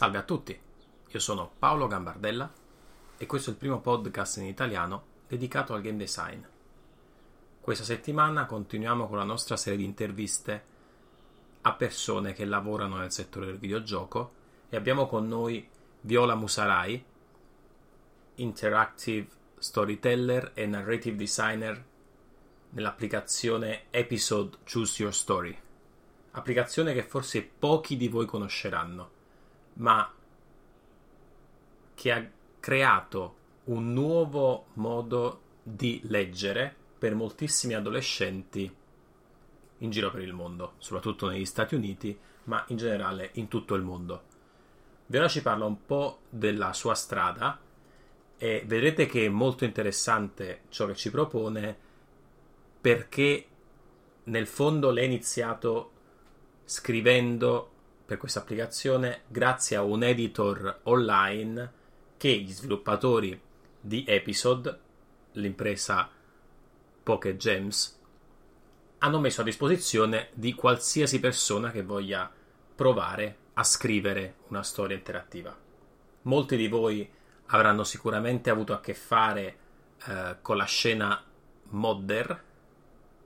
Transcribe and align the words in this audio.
Salve 0.00 0.16
a 0.16 0.22
tutti, 0.22 0.58
io 1.08 1.18
sono 1.18 1.52
Paolo 1.58 1.86
Gambardella 1.86 2.50
e 3.18 3.26
questo 3.26 3.50
è 3.50 3.52
il 3.52 3.58
primo 3.58 3.80
podcast 3.80 4.38
in 4.38 4.46
italiano 4.46 5.02
dedicato 5.28 5.74
al 5.74 5.82
game 5.82 5.98
design. 5.98 6.42
Questa 7.60 7.84
settimana 7.84 8.46
continuiamo 8.46 9.06
con 9.06 9.18
la 9.18 9.24
nostra 9.24 9.58
serie 9.58 9.76
di 9.76 9.84
interviste 9.84 10.64
a 11.60 11.74
persone 11.74 12.32
che 12.32 12.46
lavorano 12.46 12.96
nel 12.96 13.12
settore 13.12 13.44
del 13.44 13.58
videogioco 13.58 14.32
e 14.70 14.76
abbiamo 14.78 15.06
con 15.06 15.28
noi 15.28 15.68
Viola 16.00 16.34
Musarai, 16.34 17.04
interactive 18.36 19.28
storyteller 19.58 20.52
e 20.54 20.64
narrative 20.64 21.16
designer 21.16 21.84
nell'applicazione 22.70 23.82
Episode 23.90 24.60
Choose 24.64 25.02
Your 25.02 25.14
Story, 25.14 25.54
applicazione 26.30 26.94
che 26.94 27.02
forse 27.02 27.42
pochi 27.42 27.98
di 27.98 28.08
voi 28.08 28.24
conosceranno 28.24 29.18
ma 29.80 30.12
che 31.94 32.12
ha 32.12 32.26
creato 32.58 33.36
un 33.64 33.92
nuovo 33.92 34.66
modo 34.74 35.40
di 35.62 36.00
leggere 36.04 36.74
per 36.98 37.14
moltissimi 37.14 37.74
adolescenti 37.74 38.74
in 39.82 39.90
giro 39.90 40.10
per 40.10 40.22
il 40.22 40.32
mondo, 40.32 40.74
soprattutto 40.78 41.28
negli 41.28 41.44
Stati 41.46 41.74
Uniti, 41.74 42.18
ma 42.44 42.62
in 42.68 42.76
generale 42.76 43.30
in 43.34 43.48
tutto 43.48 43.74
il 43.74 43.82
mondo. 43.82 44.22
Viola 45.06 45.28
ci 45.28 45.42
parla 45.42 45.64
un 45.64 45.86
po' 45.86 46.20
della 46.28 46.72
sua 46.72 46.94
strada 46.94 47.58
e 48.36 48.62
vedrete 48.66 49.06
che 49.06 49.24
è 49.24 49.28
molto 49.28 49.64
interessante 49.64 50.62
ciò 50.68 50.86
che 50.86 50.94
ci 50.94 51.10
propone 51.10 51.76
perché 52.80 53.46
nel 54.24 54.46
fondo 54.46 54.90
lei 54.90 55.04
ha 55.04 55.06
iniziato 55.06 55.92
scrivendo 56.64 57.69
per 58.10 58.18
questa 58.18 58.40
applicazione 58.40 59.20
grazie 59.28 59.76
a 59.76 59.84
un 59.84 60.02
editor 60.02 60.80
online 60.82 61.72
che 62.16 62.40
gli 62.40 62.50
sviluppatori 62.50 63.40
di 63.80 64.04
Episode, 64.04 64.78
l'impresa 65.34 66.10
Pocket 67.04 67.36
Gems, 67.36 68.00
hanno 68.98 69.20
messo 69.20 69.42
a 69.42 69.44
disposizione 69.44 70.30
di 70.32 70.54
qualsiasi 70.54 71.20
persona 71.20 71.70
che 71.70 71.84
voglia 71.84 72.28
provare 72.74 73.36
a 73.54 73.62
scrivere 73.62 74.38
una 74.48 74.64
storia 74.64 74.96
interattiva. 74.96 75.56
Molti 76.22 76.56
di 76.56 76.66
voi 76.66 77.08
avranno 77.46 77.84
sicuramente 77.84 78.50
avuto 78.50 78.72
a 78.72 78.80
che 78.80 78.94
fare 78.94 79.56
eh, 80.04 80.38
con 80.42 80.56
la 80.56 80.64
scena 80.64 81.24
modder, 81.68 82.42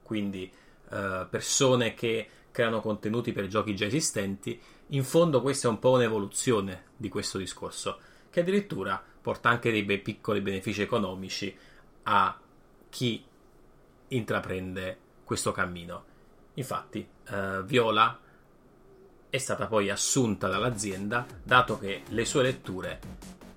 quindi 0.03 0.53
eh, 0.91 1.27
persone 1.31 1.95
che 1.95 2.29
creano 2.51 2.81
contenuti 2.83 3.33
per 3.33 3.47
giochi 3.47 3.75
già 3.75 3.87
esistenti 3.87 4.61
in 4.95 5.05
fondo 5.05 5.43
questa 5.43 5.69
è 5.69 5.71
un 5.71 5.79
po' 5.79 5.91
un'evoluzione 5.91 6.85
di 6.97 7.09
questo 7.09 7.39
discorso, 7.39 7.99
che 8.31 8.41
addirittura 8.41 9.03
porta 9.21 9.49
anche 9.49 9.71
dei 9.71 9.83
bei 9.83 9.99
piccoli 9.99 10.41
benefici 10.41 10.83
economici 10.83 11.55
a 12.05 12.39
chi 12.89 13.25
intraprende 14.09 14.99
questo 15.25 15.53
cammino. 15.53 16.05
Infatti, 16.55 17.07
eh, 17.29 17.63
Viola 17.65 18.19
è 19.29 19.39
stata 19.39 19.67
poi 19.67 19.91
assunta 19.91 20.47
dall'azienda 20.47 21.27
dato 21.43 21.79
che 21.79 22.03
le 22.09 22.25
sue 22.25 22.43
letture 22.43 23.01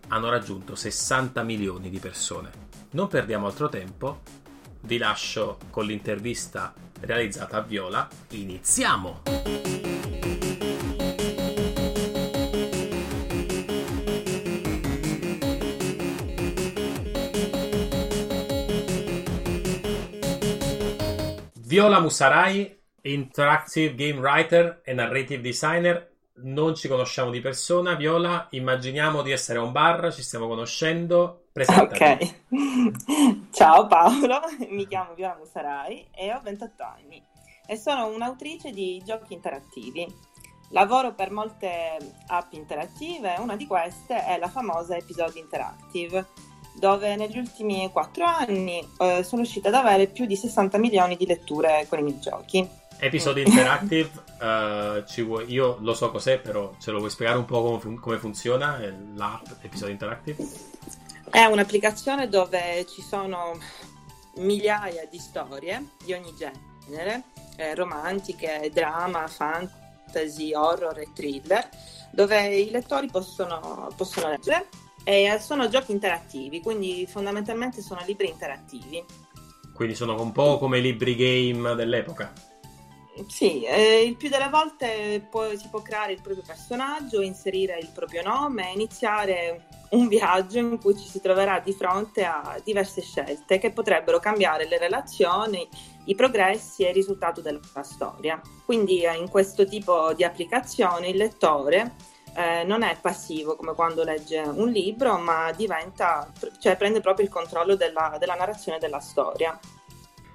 hanno 0.07 0.29
raggiunto 0.29 0.73
60 0.73 1.43
milioni 1.43 1.89
di 1.89 1.99
persone. 1.99 2.49
Non 2.91 3.07
perdiamo 3.07 3.45
altro 3.45 3.69
tempo, 3.69 4.21
vi 4.81 4.97
lascio 4.97 5.59
con 5.69 5.85
l'intervista 5.85 6.73
realizzata 7.01 7.57
a 7.57 7.61
Viola. 7.61 8.07
Iniziamo! 8.29 9.66
Viola 21.77 21.99
Musarai, 21.99 22.75
interactive 23.03 23.93
game 23.93 24.19
writer 24.19 24.81
e 24.83 24.93
narrative 24.93 25.41
designer. 25.41 26.11
Non 26.37 26.73
ci 26.73 26.87
conosciamo 26.87 27.29
di 27.29 27.39
persona. 27.39 27.93
Viola, 27.93 28.47
immaginiamo 28.49 29.21
di 29.21 29.29
essere 29.29 29.59
a 29.59 29.61
un 29.61 29.71
bar, 29.71 30.11
ci 30.11 30.23
stiamo 30.23 30.47
conoscendo. 30.47 31.49
Presentati. 31.51 32.23
Ok. 32.49 33.49
Ciao 33.53 33.85
Paolo, 33.85 34.39
mi 34.71 34.87
chiamo 34.87 35.13
Viola 35.13 35.35
Musarai 35.37 36.07
e 36.15 36.33
ho 36.33 36.41
28 36.41 36.83
anni 36.83 37.23
e 37.67 37.77
sono 37.77 38.07
un'autrice 38.07 38.71
di 38.71 38.99
giochi 39.05 39.35
interattivi. 39.35 40.11
Lavoro 40.71 41.13
per 41.13 41.29
molte 41.29 41.95
app 42.25 42.53
interattive, 42.53 43.35
una 43.37 43.55
di 43.55 43.67
queste 43.67 44.25
è 44.25 44.39
la 44.39 44.49
famosa 44.49 44.97
Episode 44.97 45.37
Interactive 45.37 46.25
dove 46.77 47.15
negli 47.15 47.37
ultimi 47.37 47.89
quattro 47.91 48.25
anni 48.25 48.87
eh, 48.99 49.23
sono 49.23 49.41
riuscita 49.41 49.69
ad 49.69 49.73
avere 49.73 50.07
più 50.07 50.25
di 50.25 50.35
60 50.35 50.77
milioni 50.77 51.15
di 51.17 51.25
letture 51.25 51.85
con 51.89 51.99
i 51.99 52.03
miei 52.03 52.19
giochi. 52.19 52.67
Episode 52.99 53.41
Interactive, 53.41 54.09
uh, 54.41 55.23
vuoi, 55.23 55.51
io 55.51 55.77
lo 55.81 55.93
so 55.93 56.09
cos'è, 56.09 56.39
però 56.39 56.73
ce 56.79 56.91
lo 56.91 56.99
vuoi 56.99 57.09
spiegare 57.09 57.37
un 57.37 57.45
po' 57.45 57.79
come, 57.79 57.99
come 57.99 58.17
funziona 58.17 58.79
l'app 59.15 59.45
Episode 59.61 59.91
Interactive? 59.91 60.47
È 61.29 61.43
un'applicazione 61.43 62.27
dove 62.27 62.85
ci 62.87 63.01
sono 63.01 63.57
migliaia 64.37 65.05
di 65.09 65.19
storie 65.19 65.89
di 66.03 66.13
ogni 66.13 66.33
genere, 66.35 67.23
eh, 67.55 67.75
romantiche, 67.75 68.71
drama, 68.73 69.27
fantasy, 69.27 70.53
horror 70.53 70.97
e 70.99 71.09
thriller, 71.13 71.69
dove 72.11 72.47
i 72.47 72.71
lettori 72.71 73.07
possono, 73.11 73.91
possono 73.95 74.29
leggere 74.29 74.67
e 75.07 75.39
sono 75.39 75.69
giochi 75.69 75.93
interattivi, 75.93 76.59
quindi 76.59 77.07
fondamentalmente 77.07 77.81
sono 77.81 78.01
libri 78.05 78.27
interattivi. 78.27 79.01
Quindi 79.73 79.95
sono 79.95 80.21
un 80.21 80.33
po' 80.33 80.57
come 80.57 80.79
i 80.79 80.81
libri 80.81 81.15
game 81.15 81.75
dell'epoca. 81.75 82.33
Sì, 83.27 83.63
eh, 83.63 84.03
il 84.03 84.17
più 84.17 84.27
delle 84.27 84.49
volte 84.49 85.25
può, 85.29 85.47
si 85.55 85.69
può 85.69 85.81
creare 85.81 86.11
il 86.11 86.21
proprio 86.21 86.43
personaggio, 86.45 87.21
inserire 87.21 87.79
il 87.79 87.89
proprio 87.95 88.21
nome 88.21 88.67
e 88.67 88.73
iniziare 88.73 89.67
un 89.91 90.09
viaggio 90.09 90.59
in 90.59 90.77
cui 90.77 90.97
ci 90.97 91.07
si 91.07 91.21
troverà 91.21 91.61
di 91.61 91.71
fronte 91.71 92.25
a 92.25 92.59
diverse 92.61 93.01
scelte 93.01 93.59
che 93.59 93.71
potrebbero 93.71 94.19
cambiare 94.19 94.67
le 94.67 94.77
relazioni, 94.77 95.65
i 96.03 96.15
progressi 96.15 96.83
e 96.83 96.89
il 96.89 96.95
risultato 96.95 97.39
della 97.39 97.61
storia. 97.81 98.41
Quindi 98.65 99.03
eh, 99.03 99.15
in 99.15 99.29
questo 99.29 99.65
tipo 99.65 100.13
di 100.13 100.25
applicazione 100.25 101.07
il 101.07 101.15
lettore 101.15 101.95
eh, 102.37 102.63
non 102.65 102.83
è 102.83 102.95
passivo 103.01 103.55
come 103.55 103.73
quando 103.73 104.03
legge 104.03 104.39
un 104.39 104.69
libro, 104.69 105.17
ma 105.17 105.51
diventa, 105.53 106.31
cioè 106.59 106.77
prende 106.77 107.01
proprio 107.01 107.25
il 107.25 107.31
controllo 107.31 107.75
della, 107.75 108.15
della 108.19 108.35
narrazione 108.35 108.77
della 108.77 108.99
storia. 108.99 109.57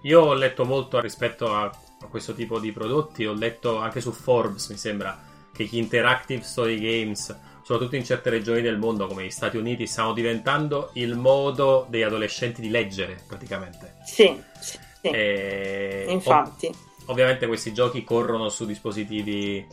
Io 0.03 0.21
ho 0.21 0.35
letto 0.35 0.65
molto 0.65 0.99
rispetto 0.99 1.55
a, 1.55 1.63
a 1.67 2.07
questo 2.09 2.35
tipo 2.35 2.59
di 2.59 2.73
prodotti, 2.73 3.25
ho 3.25 3.35
letto 3.35 3.79
anche 3.79 4.01
su 4.01 4.11
Forbes, 4.11 4.69
mi 4.71 4.77
sembra, 4.77 5.17
che 5.53 5.63
gli 5.63 5.77
interactive 5.77 6.43
story 6.43 6.81
games 6.81 7.39
soprattutto 7.63 7.95
in 7.95 8.05
certe 8.05 8.31
regioni 8.31 8.61
del 8.61 8.79
mondo 8.79 9.07
come 9.07 9.25
gli 9.25 9.31
Stati 9.31 9.57
Uniti, 9.57 9.87
stanno 9.87 10.13
diventando 10.13 10.91
il 10.95 11.17
modo 11.17 11.87
degli 11.89 12.03
adolescenti 12.03 12.61
di 12.61 12.69
leggere 12.69 13.23
praticamente. 13.25 13.99
Sì, 14.05 14.43
sì. 14.61 14.77
E... 15.03 16.07
infatti. 16.09 16.67
Ov- 16.67 17.11
ovviamente 17.11 17.47
questi 17.47 17.73
giochi 17.73 18.03
corrono 18.03 18.49
su 18.49 18.67
dispositivi 18.67 19.65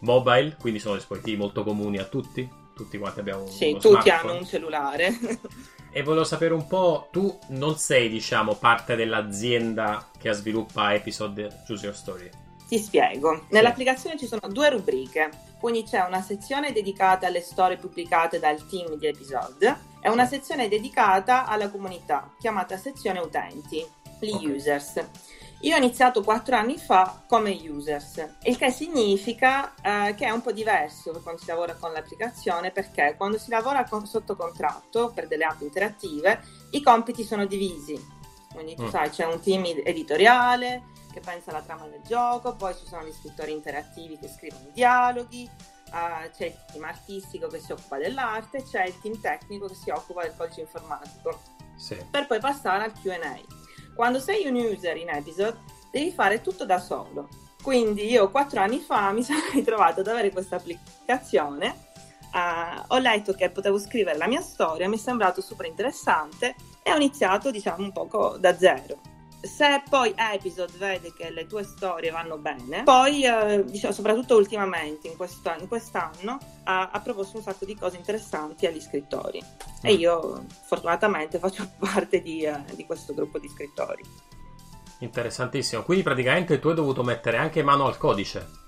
mobile, 0.00 0.56
quindi 0.58 0.78
sono 0.78 0.94
dispositivi 0.94 1.36
molto 1.36 1.64
comuni 1.64 1.98
a 1.98 2.04
tutti. 2.04 2.48
Tutti 2.74 2.98
quanti 2.98 3.20
abbiamo 3.20 3.42
un 3.42 3.48
Sì, 3.48 3.72
tutti 3.72 3.88
smartphone. 3.88 4.12
hanno 4.12 4.34
un 4.40 4.46
cellulare. 4.46 5.18
e 5.92 6.02
volevo 6.02 6.24
sapere 6.24 6.54
un 6.54 6.66
po', 6.66 7.08
tu 7.10 7.38
non 7.48 7.76
sei, 7.76 8.08
diciamo, 8.08 8.54
parte 8.54 8.96
dell'azienda 8.96 10.08
che 10.18 10.32
sviluppa 10.32 10.94
Episode 10.94 11.62
Choose 11.66 11.84
Your 11.84 11.96
Story. 11.96 12.30
Ti 12.68 12.78
spiego. 12.78 13.46
Nell'applicazione 13.50 14.16
ci 14.16 14.26
sono 14.26 14.42
due 14.48 14.70
rubriche. 14.70 15.30
Quindi 15.58 15.82
c'è 15.82 16.00
una 16.06 16.22
sezione 16.22 16.72
dedicata 16.72 17.26
alle 17.26 17.42
storie 17.42 17.76
pubblicate 17.76 18.38
dal 18.38 18.66
team 18.66 18.94
di 18.94 19.06
Episode 19.08 19.76
e 20.00 20.08
una 20.08 20.24
sezione 20.24 20.68
dedicata 20.68 21.46
alla 21.46 21.68
comunità, 21.68 22.32
chiamata 22.38 22.78
sezione 22.78 23.18
utenti, 23.18 23.84
gli 24.18 24.30
okay. 24.30 24.54
users. 24.56 25.04
Io 25.62 25.74
ho 25.74 25.78
iniziato 25.78 26.22
quattro 26.22 26.56
anni 26.56 26.78
fa 26.78 27.22
come 27.26 27.50
users, 27.68 28.26
il 28.44 28.56
che 28.56 28.70
significa 28.70 29.74
eh, 29.74 30.14
che 30.14 30.24
è 30.24 30.30
un 30.30 30.40
po' 30.40 30.52
diverso 30.52 31.12
quando 31.22 31.38
si 31.38 31.48
lavora 31.48 31.74
con 31.74 31.92
l'applicazione 31.92 32.70
perché 32.70 33.14
quando 33.18 33.36
si 33.36 33.50
lavora 33.50 33.84
con, 33.84 34.06
sotto 34.06 34.36
contratto 34.36 35.12
per 35.14 35.28
delle 35.28 35.44
app 35.44 35.60
interattive 35.60 36.40
i 36.70 36.82
compiti 36.82 37.24
sono 37.24 37.44
divisi. 37.44 38.18
Quindi 38.52 38.74
tu 38.74 38.84
mm. 38.84 38.88
sai, 38.88 39.10
c'è 39.10 39.26
un 39.26 39.38
team 39.40 39.64
editoriale 39.84 40.84
che 41.12 41.20
pensa 41.20 41.50
alla 41.50 41.60
trama 41.60 41.86
del 41.88 42.00
gioco, 42.06 42.56
poi 42.56 42.74
ci 42.74 42.86
sono 42.86 43.04
gli 43.04 43.12
scrittori 43.12 43.52
interattivi 43.52 44.18
che 44.18 44.28
scrivono 44.28 44.68
i 44.68 44.72
dialoghi, 44.72 45.48
uh, 45.88 46.30
c'è 46.30 46.46
il 46.46 46.56
team 46.72 46.84
artistico 46.84 47.48
che 47.48 47.60
si 47.60 47.72
occupa 47.72 47.98
dell'arte, 47.98 48.62
c'è 48.62 48.86
il 48.86 48.98
team 49.00 49.20
tecnico 49.20 49.66
che 49.66 49.74
si 49.74 49.90
occupa 49.90 50.22
del 50.22 50.34
codice 50.36 50.62
informatico. 50.62 51.38
Sì. 51.76 51.96
Per 52.10 52.26
poi 52.26 52.40
passare 52.40 52.84
al 52.84 52.92
QA. 52.92 53.59
Quando 53.94 54.18
sei 54.18 54.46
un 54.46 54.54
user 54.54 54.96
in 54.96 55.08
episode, 55.08 55.58
devi 55.90 56.10
fare 56.12 56.40
tutto 56.40 56.64
da 56.64 56.78
solo. 56.78 57.28
Quindi 57.62 58.10
io 58.10 58.30
quattro 58.30 58.60
anni 58.60 58.78
fa 58.78 59.12
mi 59.12 59.22
sono 59.24 59.40
ritrovata 59.52 60.00
ad 60.00 60.06
avere 60.06 60.30
questa 60.30 60.56
applicazione 60.56 61.88
uh, 62.32 62.84
ho 62.88 62.98
letto 62.98 63.32
che 63.32 63.50
potevo 63.50 63.78
scrivere 63.78 64.18
la 64.18 64.26
mia 64.26 64.40
storia, 64.40 64.88
mi 64.88 64.96
è 64.96 64.98
sembrato 64.98 65.40
super 65.40 65.66
interessante 65.66 66.54
e 66.82 66.92
ho 66.92 66.96
iniziato 66.96 67.50
diciamo 67.50 67.84
un 67.84 67.92
poco 67.92 68.36
da 68.38 68.56
zero 68.56 68.98
se 69.40 69.82
poi 69.88 70.12
Episode 70.16 70.72
vede 70.76 71.12
che 71.14 71.30
le 71.30 71.46
tue 71.46 71.62
storie 71.62 72.10
vanno 72.10 72.36
bene, 72.36 72.82
poi 72.82 73.24
eh, 73.24 73.64
diciamo, 73.64 73.92
soprattutto 73.92 74.36
ultimamente 74.36 75.08
in, 75.08 75.16
questo, 75.16 75.54
in 75.58 75.66
quest'anno 75.66 76.38
ha, 76.64 76.90
ha, 76.90 77.00
proposto 77.00 77.38
un 77.38 77.42
sacco 77.42 77.64
di 77.64 77.74
cose 77.74 77.96
interessanti 77.96 78.66
agli 78.66 78.80
scrittori 78.80 79.42
mm. 79.42 79.86
e 79.86 79.92
io 79.94 80.44
fortunatamente 80.64 81.38
faccio 81.40 81.70
parte 81.78 82.20
di, 82.20 82.44
uh, 82.44 82.74
di 82.74 82.84
questo 82.84 83.14
gruppo 83.14 83.38
di 83.38 83.48
scrittori. 83.48 84.02
Interessantissimo, 84.98 85.82
quindi 85.82 86.04
praticamente 86.04 86.58
tu 86.58 86.68
hai 86.68 86.74
dovuto 86.74 87.02
mettere 87.02 87.38
anche 87.38 87.62
mano 87.62 87.86
al 87.86 87.96
codice. 87.96 88.58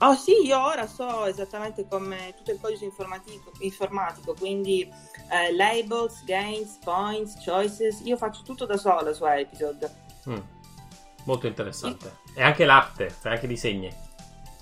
Oh 0.00 0.14
sì, 0.14 0.44
io 0.44 0.60
ora 0.60 0.86
so 0.86 1.26
esattamente 1.26 1.86
come 1.88 2.34
tutto 2.36 2.52
il 2.52 2.60
codice 2.60 2.84
informatico, 2.84 3.52
informatico 3.60 4.34
quindi 4.34 4.88
eh, 5.30 5.52
labels, 5.52 6.24
gains, 6.24 6.78
points, 6.84 7.34
choices, 7.44 8.00
io 8.04 8.16
faccio 8.16 8.42
tutto 8.42 8.64
da 8.64 8.76
sola 8.76 9.12
su 9.12 9.24
Episode 9.24 10.06
Mm. 10.28 10.38
Molto 11.24 11.46
interessante. 11.46 12.18
E 12.34 12.42
anche 12.42 12.64
l'arte, 12.64 13.10
fai 13.10 13.32
anche 13.32 13.46
disegni. 13.46 13.92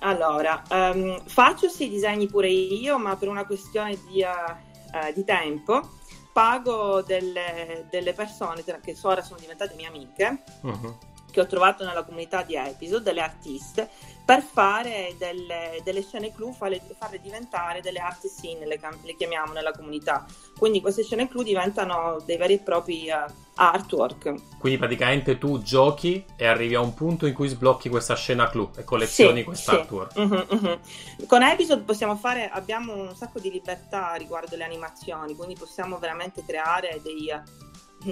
Allora, 0.00 0.62
um, 0.70 1.20
faccio 1.24 1.68
sì 1.68 1.88
disegni 1.88 2.26
pure 2.26 2.48
io, 2.48 2.98
ma 2.98 3.16
per 3.16 3.28
una 3.28 3.44
questione 3.44 3.98
di, 4.08 4.22
uh, 4.22 4.96
uh, 4.96 5.12
di 5.14 5.24
tempo 5.24 5.94
pago 6.36 7.00
delle, 7.00 7.86
delle, 7.88 8.12
persone 8.12 8.62
che 8.62 8.94
ora 9.04 9.22
sono 9.22 9.40
diventate 9.40 9.74
mie 9.74 9.86
amiche, 9.86 10.42
uh-huh. 10.60 10.98
Che 11.36 11.42
ho 11.42 11.46
trovato 11.46 11.84
nella 11.84 12.02
comunità 12.02 12.42
di 12.42 12.54
Episode, 12.54 13.02
delle 13.02 13.20
artiste, 13.20 13.90
per 14.24 14.40
fare 14.40 15.14
delle, 15.18 15.82
delle 15.84 16.00
scene 16.00 16.32
clou, 16.32 16.50
farle, 16.50 16.80
farle, 16.98 17.20
diventare 17.20 17.82
delle 17.82 17.98
art 17.98 18.26
scene, 18.26 18.64
le, 18.64 18.80
le, 19.02 19.14
chiamiamo 19.14 19.52
nella 19.52 19.72
comunità. 19.72 20.24
Quindi 20.56 20.80
queste 20.80 21.04
scene 21.04 21.28
clou 21.28 21.42
diventano 21.42 22.22
dei 22.24 22.38
veri 22.38 22.54
e 22.54 22.58
propri 22.60 23.10
uh, 23.10 23.30
artwork. 23.54 24.56
Quindi 24.58 24.78
praticamente 24.78 25.36
tu 25.36 25.60
giochi 25.60 26.24
e 26.36 26.46
arrivi 26.46 26.74
a 26.74 26.80
un 26.80 26.94
punto 26.94 27.26
in 27.26 27.34
cui 27.34 27.48
sblocchi 27.48 27.90
questa 27.90 28.16
scena 28.16 28.48
clou 28.48 28.70
e 28.76 28.82
collezioni 28.82 29.40
sì, 29.40 29.44
questo 29.44 29.70
sì. 29.72 29.76
artwork. 29.76 30.16
Uh-huh, 30.16 30.46
uh-huh. 30.48 31.26
Con 31.26 31.42
Episode 31.42 31.82
possiamo 31.82 32.16
fare, 32.16 32.48
abbiamo 32.48 32.94
un 32.94 33.14
sacco 33.14 33.38
di 33.40 33.50
libertà 33.50 34.14
riguardo 34.14 34.56
le 34.56 34.64
animazioni, 34.64 35.36
quindi 35.36 35.54
possiamo 35.54 35.98
veramente 35.98 36.42
creare 36.46 36.98
dei, 37.02 37.30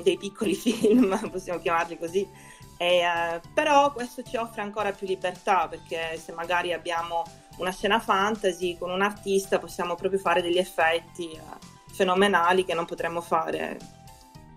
dei 0.03 0.19
piccoli 0.19 0.53
film, 0.55 1.31
possiamo 1.31 1.59
chiamarli 1.59 1.97
così 1.99 2.53
e, 2.77 3.03
uh, 3.05 3.41
però 3.53 3.93
questo 3.93 4.23
ci 4.23 4.37
offre 4.37 4.63
ancora 4.63 4.93
più 4.93 5.07
libertà 5.07 5.69
perché 5.69 6.19
se 6.19 6.33
magari 6.33 6.73
abbiamo 6.73 7.23
una 7.59 7.71
scena 7.71 8.01
fantasy 8.01 8.77
con 8.77 8.91
un 8.91 9.03
artista 9.03 9.59
possiamo 9.59 9.95
proprio 9.95 10.19
fare 10.19 10.43
degli 10.43 10.59
effetti 10.59 11.31
uh, 11.33 11.93
fenomenali 11.93 12.65
che 12.65 12.75
non 12.75 12.85
potremmo 12.85 13.21
fare 13.21 13.79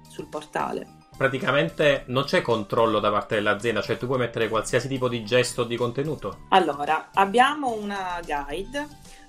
sul 0.08 0.28
portale. 0.28 0.96
Praticamente 1.18 2.04
non 2.08 2.26
c'è 2.26 2.42
controllo 2.42 3.00
da 3.00 3.10
parte 3.10 3.36
dell'azienda, 3.36 3.82
cioè 3.82 3.98
tu 3.98 4.06
puoi 4.06 4.20
mettere 4.20 4.50
qualsiasi 4.50 4.88
tipo 4.88 5.10
di 5.10 5.24
gesto 5.26 5.64
o 5.64 5.66
di 5.66 5.76
contenuto? 5.76 6.46
Allora, 6.50 7.10
abbiamo 7.14 7.74
una 7.74 8.20
guide 8.24 8.88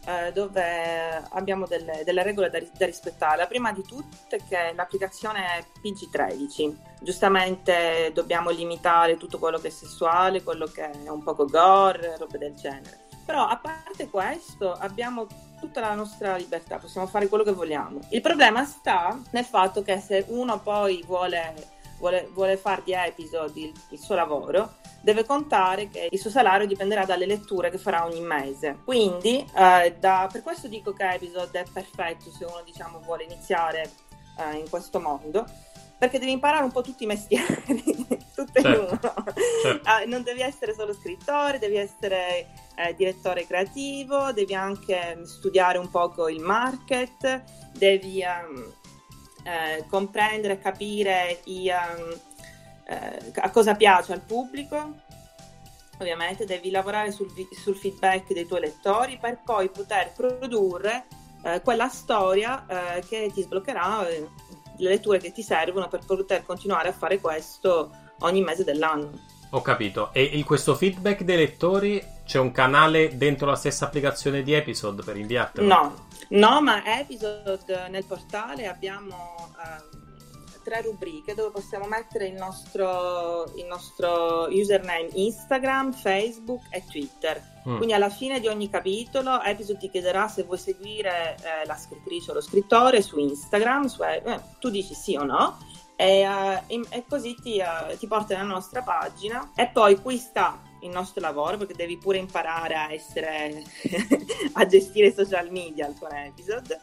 eh, 0.09 0.33
dove 0.33 1.23
abbiamo 1.33 1.67
delle, 1.67 2.03
delle 2.03 2.23
regole 2.23 2.49
da, 2.49 2.59
da, 2.59 2.87
rispettare. 2.87 3.37
La 3.37 3.47
prima 3.47 3.73
di 3.73 3.83
tutte 3.83 4.37
è 4.37 4.41
che 4.49 4.73
l'applicazione 4.75 5.59
è 5.59 5.65
PG13. 5.83 6.75
Giustamente 7.03 8.11
dobbiamo 8.15 8.49
limitare 8.49 9.19
tutto 9.19 9.39
quello 9.39 9.59
che 9.59 9.69
è 9.69 9.71
sessuale, 9.71 10.43
quello 10.43 10.65
che 10.65 10.91
è 10.91 11.09
un 11.11 11.23
poco 11.23 11.45
gore, 11.45 12.17
robe 12.17 12.39
del 12.39 12.55
genere. 12.55 13.07
Però 13.27 13.47
a 13.47 13.59
parte 13.59 14.09
questo 14.09 14.73
abbiamo 14.73 15.27
tutta 15.61 15.81
la 15.81 15.93
nostra 15.93 16.37
libertà, 16.37 16.79
possiamo 16.79 17.07
fare 17.07 17.29
quello 17.29 17.45
che 17.45 17.53
vogliamo. 17.53 17.99
Il 18.09 18.23
problema 18.23 18.65
sta 18.65 19.21
nel 19.33 19.45
fatto 19.45 19.83
che 19.83 19.99
se 20.01 20.25
uno 20.29 20.59
poi 20.61 21.03
vuole, 21.05 21.55
vuole, 21.99 22.29
vuole 22.33 22.56
fare 22.56 22.83
di 22.85 22.93
episodi 22.93 23.73
il, 23.91 23.99
suo 23.99 24.15
lavoro, 24.15 24.77
deve 25.03 25.25
contare 25.25 25.89
che 25.89 26.09
il 26.11 26.19
suo 26.19 26.31
salario 26.31 26.67
dipenderà 26.67 27.05
dalle 27.05 27.27
letture 27.27 27.71
che 27.71 27.79
farà 27.79 28.05
ogni 28.05 28.21
mese. 28.21 28.79
Quindi, 28.85 29.45
eh, 29.56 29.97
da, 29.99 30.29
per 30.31 30.43
questo 30.43 30.69
dico 30.69 30.93
che 30.93 31.09
Episode 31.09 31.61
è 31.61 31.65
perfetto 31.71 32.31
se 32.31 32.45
uno 32.45 32.62
diciamo, 32.65 33.00
vuole 33.00 33.25
iniziare 33.25 33.91
eh, 34.39 34.56
in 34.56 34.69
questo 34.69 35.00
mondo. 35.00 35.45
Perché 35.99 36.21
devi 36.21 36.31
imparare 36.31 36.62
un 36.62 36.71
po' 36.71 36.83
tutti 36.83 37.03
i 37.03 37.06
mestieri, 37.09 37.65
tutte 38.33 38.62
certo. 38.62 38.69
in 38.69 38.77
uno. 38.77 39.00
Certo. 39.62 39.91
Uh, 39.91 40.09
non 40.09 40.23
devi 40.23 40.43
essere 40.43 40.73
solo 40.73 40.93
scrittore, 40.93 41.59
devi 41.59 41.75
essere 41.77 42.47
eh, 42.77 42.95
direttore 42.95 43.45
creativo, 43.45 44.31
devi 44.33 44.55
anche 44.55 45.19
studiare 45.25 45.77
un 45.77 45.91
poco 45.91 46.29
il 46.29 46.39
market, 46.39 47.43
devi 47.73 48.23
um, 48.23 48.73
eh, 49.49 49.87
comprendere 49.89 50.55
e 50.55 50.59
capire 50.59 51.41
i, 51.45 51.71
um, 51.71 52.15
eh, 52.85 53.33
a 53.37 53.50
cosa 53.50 53.75
piace 53.75 54.12
al 54.12 54.21
pubblico. 54.21 55.06
Ovviamente 55.99 56.45
devi 56.45 56.71
lavorare 56.71 57.11
sul, 57.11 57.29
sul, 57.50 57.75
feedback 57.75 58.33
dei 58.33 58.47
tuoi 58.47 58.61
lettori 58.61 59.19
per 59.19 59.41
poi 59.45 59.69
poter 59.69 60.12
produrre 60.15 61.06
eh, 61.43 61.61
quella 61.62 61.89
storia 61.89 62.65
eh, 62.67 63.03
che 63.09 63.31
ti 63.35 63.43
sbloccherà 63.43 64.06
eh, 64.06 64.29
le 64.77 64.89
letture 64.89 65.19
che 65.19 65.33
ti 65.33 65.43
servono 65.43 65.89
per 65.89 66.05
poter 66.06 66.45
continuare 66.45 66.89
a 66.89 66.93
fare 66.93 67.19
questo 67.19 67.91
ogni 68.21 68.43
mese 68.43 68.62
dell'anno. 68.62 69.11
Ho 69.50 69.62
capito. 69.62 70.11
E 70.12 70.23
in 70.23 70.45
questo 70.45 70.75
feedback 70.75 71.23
dei 71.23 71.37
lettori 71.37 72.05
c'è 72.25 72.39
un 72.39 72.53
canale 72.53 73.17
dentro 73.17 73.47
la 73.47 73.56
stessa 73.56 73.87
applicazione 73.87 74.43
di 74.43 74.53
Episode 74.53 75.03
per 75.03 75.17
inviartelo? 75.17 75.67
No, 75.67 76.08
no, 76.31 76.61
ma 76.61 76.82
Episode 76.99 77.88
nel 77.88 78.05
portale 78.05 78.67
abbiamo 78.67 79.35
uh, 79.37 80.06
tre 80.69 80.82
rubriche 80.82 81.35
dove 81.35 81.50
possiamo 81.50 81.87
mettere 81.87 82.26
il 82.26 82.35
nostro, 82.35 83.44
il 83.56 83.65
nostro 83.65 84.49
username 84.50 85.09
Instagram, 85.15 85.93
Facebook 85.93 86.65
e 86.70 86.85
Twitter. 86.85 87.43
Mm. 87.67 87.76
Quindi 87.76 87.94
alla 87.94 88.11
fine 88.11 88.38
di 88.38 88.49
ogni 88.49 88.69
capitolo 88.69 89.41
Episode 89.43 89.79
ti 89.79 89.91
chiederà 89.91 90.29
se 90.29 90.43
vuoi 90.43 90.59
seguire 90.59 91.37
eh, 91.37 91.67
la 91.67 91.76
scrittrice 91.76 92.31
o 92.31 92.35
lo 92.35 92.41
scrittore 92.43 93.00
su 93.00 93.19
Instagram, 93.19 93.87
su, 93.87 94.03
eh, 94.03 94.23
tu 94.59 94.69
dici 94.69 94.94
sì 94.94 95.17
o 95.17 95.25
no. 95.25 95.56
E, 95.97 96.25
uh, 96.29 96.81
e 96.91 97.05
così 97.09 97.35
ti, 97.35 97.61
ti 97.99 98.06
porta 98.06 98.37
nella 98.37 98.47
nostra 98.47 98.82
pagina 98.82 99.50
e 99.56 99.67
poi 99.67 100.00
qui 100.00 100.17
sta 100.17 100.68
il 100.83 100.91
nostro 100.91 101.21
lavoro 101.21 101.57
perché 101.57 101.75
devi 101.75 101.99
pure 101.99 102.19
imparare 102.19 102.75
a 102.75 102.93
essere 102.93 103.63
a 104.55 104.67
gestire 104.67 105.09
i 105.09 105.13
social 105.13 105.51
media 105.51 105.93
con 105.99 106.13
episode 106.13 106.81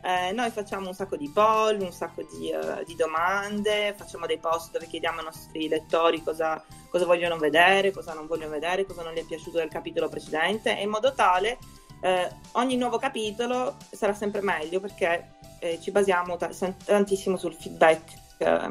eh, 0.00 0.30
noi 0.32 0.50
facciamo 0.50 0.86
un 0.86 0.94
sacco 0.94 1.16
di 1.16 1.28
poll, 1.28 1.80
un 1.80 1.92
sacco 1.92 2.22
di, 2.22 2.52
uh, 2.52 2.84
di, 2.84 2.94
domande, 2.94 3.94
facciamo 3.96 4.26
dei 4.26 4.38
post 4.38 4.70
dove 4.70 4.86
chiediamo 4.86 5.18
ai 5.18 5.24
nostri 5.24 5.66
lettori 5.66 6.22
cosa, 6.22 6.62
cosa, 6.88 7.04
vogliono 7.04 7.36
vedere, 7.36 7.90
cosa 7.90 8.14
non 8.14 8.28
vogliono 8.28 8.52
vedere, 8.52 8.86
cosa 8.86 9.02
non 9.02 9.12
gli 9.12 9.18
è 9.18 9.24
piaciuto 9.24 9.58
del 9.58 9.68
capitolo 9.68 10.08
precedente, 10.08 10.78
e 10.78 10.82
in 10.82 10.88
modo 10.88 11.12
tale 11.14 11.58
eh, 12.00 12.30
ogni 12.52 12.76
nuovo 12.76 12.98
capitolo 12.98 13.76
sarà 13.90 14.14
sempre 14.14 14.40
meglio 14.40 14.78
perché 14.78 15.32
eh, 15.58 15.80
ci 15.80 15.90
basiamo 15.90 16.36
t- 16.36 16.74
tantissimo 16.84 17.36
sul 17.36 17.54
feedback 17.54 18.12
eh, 18.38 18.68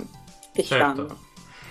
che 0.54 0.64
certo. 0.64 0.64
ci 0.64 0.78
danno. 0.78 1.27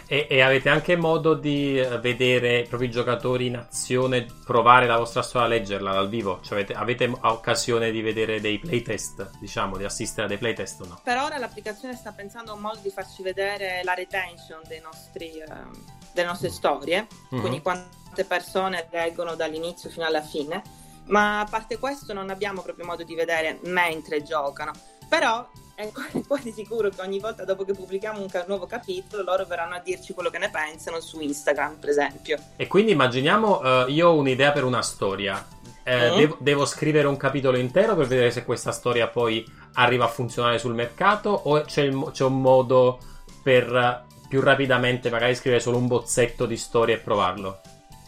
E, 0.08 0.28
e, 0.30 0.40
avete 0.40 0.68
anche 0.68 0.94
modo 0.94 1.34
di 1.34 1.80
eh, 1.80 1.98
vedere 1.98 2.60
i 2.60 2.66
propri 2.68 2.88
giocatori 2.88 3.46
in 3.46 3.56
azione, 3.56 4.25
provare 4.44 4.86
la 4.86 4.98
vostra 4.98 5.20
storia 5.22 5.48
a 5.48 5.50
leggerla 5.50 5.92
dal 5.92 6.08
vivo? 6.08 6.38
Cioè 6.42 6.58
avete, 6.58 6.75
avete, 6.75 7.12
occasione 7.22 7.90
di 7.90 8.02
vedere 8.02 8.40
dei 8.40 8.60
playtest, 8.60 9.30
diciamo, 9.40 9.76
di 9.76 9.82
assistere 9.82 10.26
a 10.26 10.28
dei 10.28 10.38
playtest 10.38 10.80
o 10.82 10.86
no? 10.86 11.00
Per 11.02 11.18
ora 11.18 11.38
l'applicazione 11.38 11.96
sta 11.96 12.12
pensando 12.12 12.52
a 12.52 12.54
un 12.54 12.60
modo 12.60 12.78
di 12.82 12.90
farci 12.90 13.25
vedere 13.25 13.80
la 13.82 13.94
retention 13.94 14.60
nostri, 14.80 15.42
uh, 15.44 15.70
delle 16.12 16.28
nostre 16.28 16.50
storie, 16.50 17.08
mm-hmm. 17.08 17.40
quindi 17.40 17.60
quante 17.60 18.25
persone 18.25 18.86
leggono 18.92 19.34
dall'inizio 19.34 19.90
fino 19.90 20.06
alla 20.06 20.22
fine, 20.22 20.62
ma 21.06 21.40
a 21.40 21.46
parte 21.46 21.78
questo 21.78 22.12
non 22.12 22.30
abbiamo 22.30 22.62
proprio 22.62 22.86
modo 22.86 23.02
di 23.02 23.14
vedere 23.16 23.58
mentre 23.64 24.22
giocano. 24.22 24.70
Però 25.08 25.48
è 25.76 25.90
quasi 26.26 26.50
sicuro 26.50 26.88
che 26.88 27.00
ogni 27.02 27.20
volta 27.20 27.44
dopo 27.44 27.64
che 27.64 27.75
pubblichiamo 27.75 28.20
un 28.20 28.28
nuovo 28.46 28.66
capitolo 28.66 29.22
loro 29.22 29.44
verranno 29.44 29.75
a 29.75 29.80
dirci 29.80 30.14
quello 30.14 30.30
che 30.30 30.38
ne 30.38 30.50
pensano 30.50 31.00
su 31.00 31.20
Instagram, 31.20 31.76
per 31.76 31.90
esempio. 31.90 32.38
E 32.56 32.66
quindi 32.66 32.92
immaginiamo, 32.92 33.60
uh, 33.60 33.88
io 33.88 34.08
ho 34.08 34.16
un'idea 34.16 34.52
per 34.52 34.64
una 34.64 34.82
storia. 34.82 35.46
Eh, 35.84 36.10
mm. 36.10 36.16
devo, 36.16 36.36
devo, 36.40 36.66
scrivere 36.66 37.06
un 37.06 37.16
capitolo 37.16 37.56
intero 37.58 37.94
per 37.94 38.06
vedere 38.06 38.32
se 38.32 38.44
questa 38.44 38.72
storia 38.72 39.06
poi 39.06 39.44
arriva 39.75 40.06
a 40.06 40.08
funzionare 40.08 40.58
sul 40.58 40.75
mercato 40.75 41.30
o 41.30 41.60
c'è, 41.60 41.82
il, 41.82 42.10
c'è 42.10 42.25
un 42.25 42.40
modo 42.40 42.98
per 43.40 43.70
uh, 43.72 44.28
più 44.28 44.40
rapidamente 44.40 45.10
magari 45.10 45.36
scrivere 45.36 45.62
solo 45.62 45.76
un 45.76 45.86
bozzetto 45.86 46.46
di 46.46 46.56
storia 46.56 46.96
e 46.96 46.98
provarlo? 46.98 47.60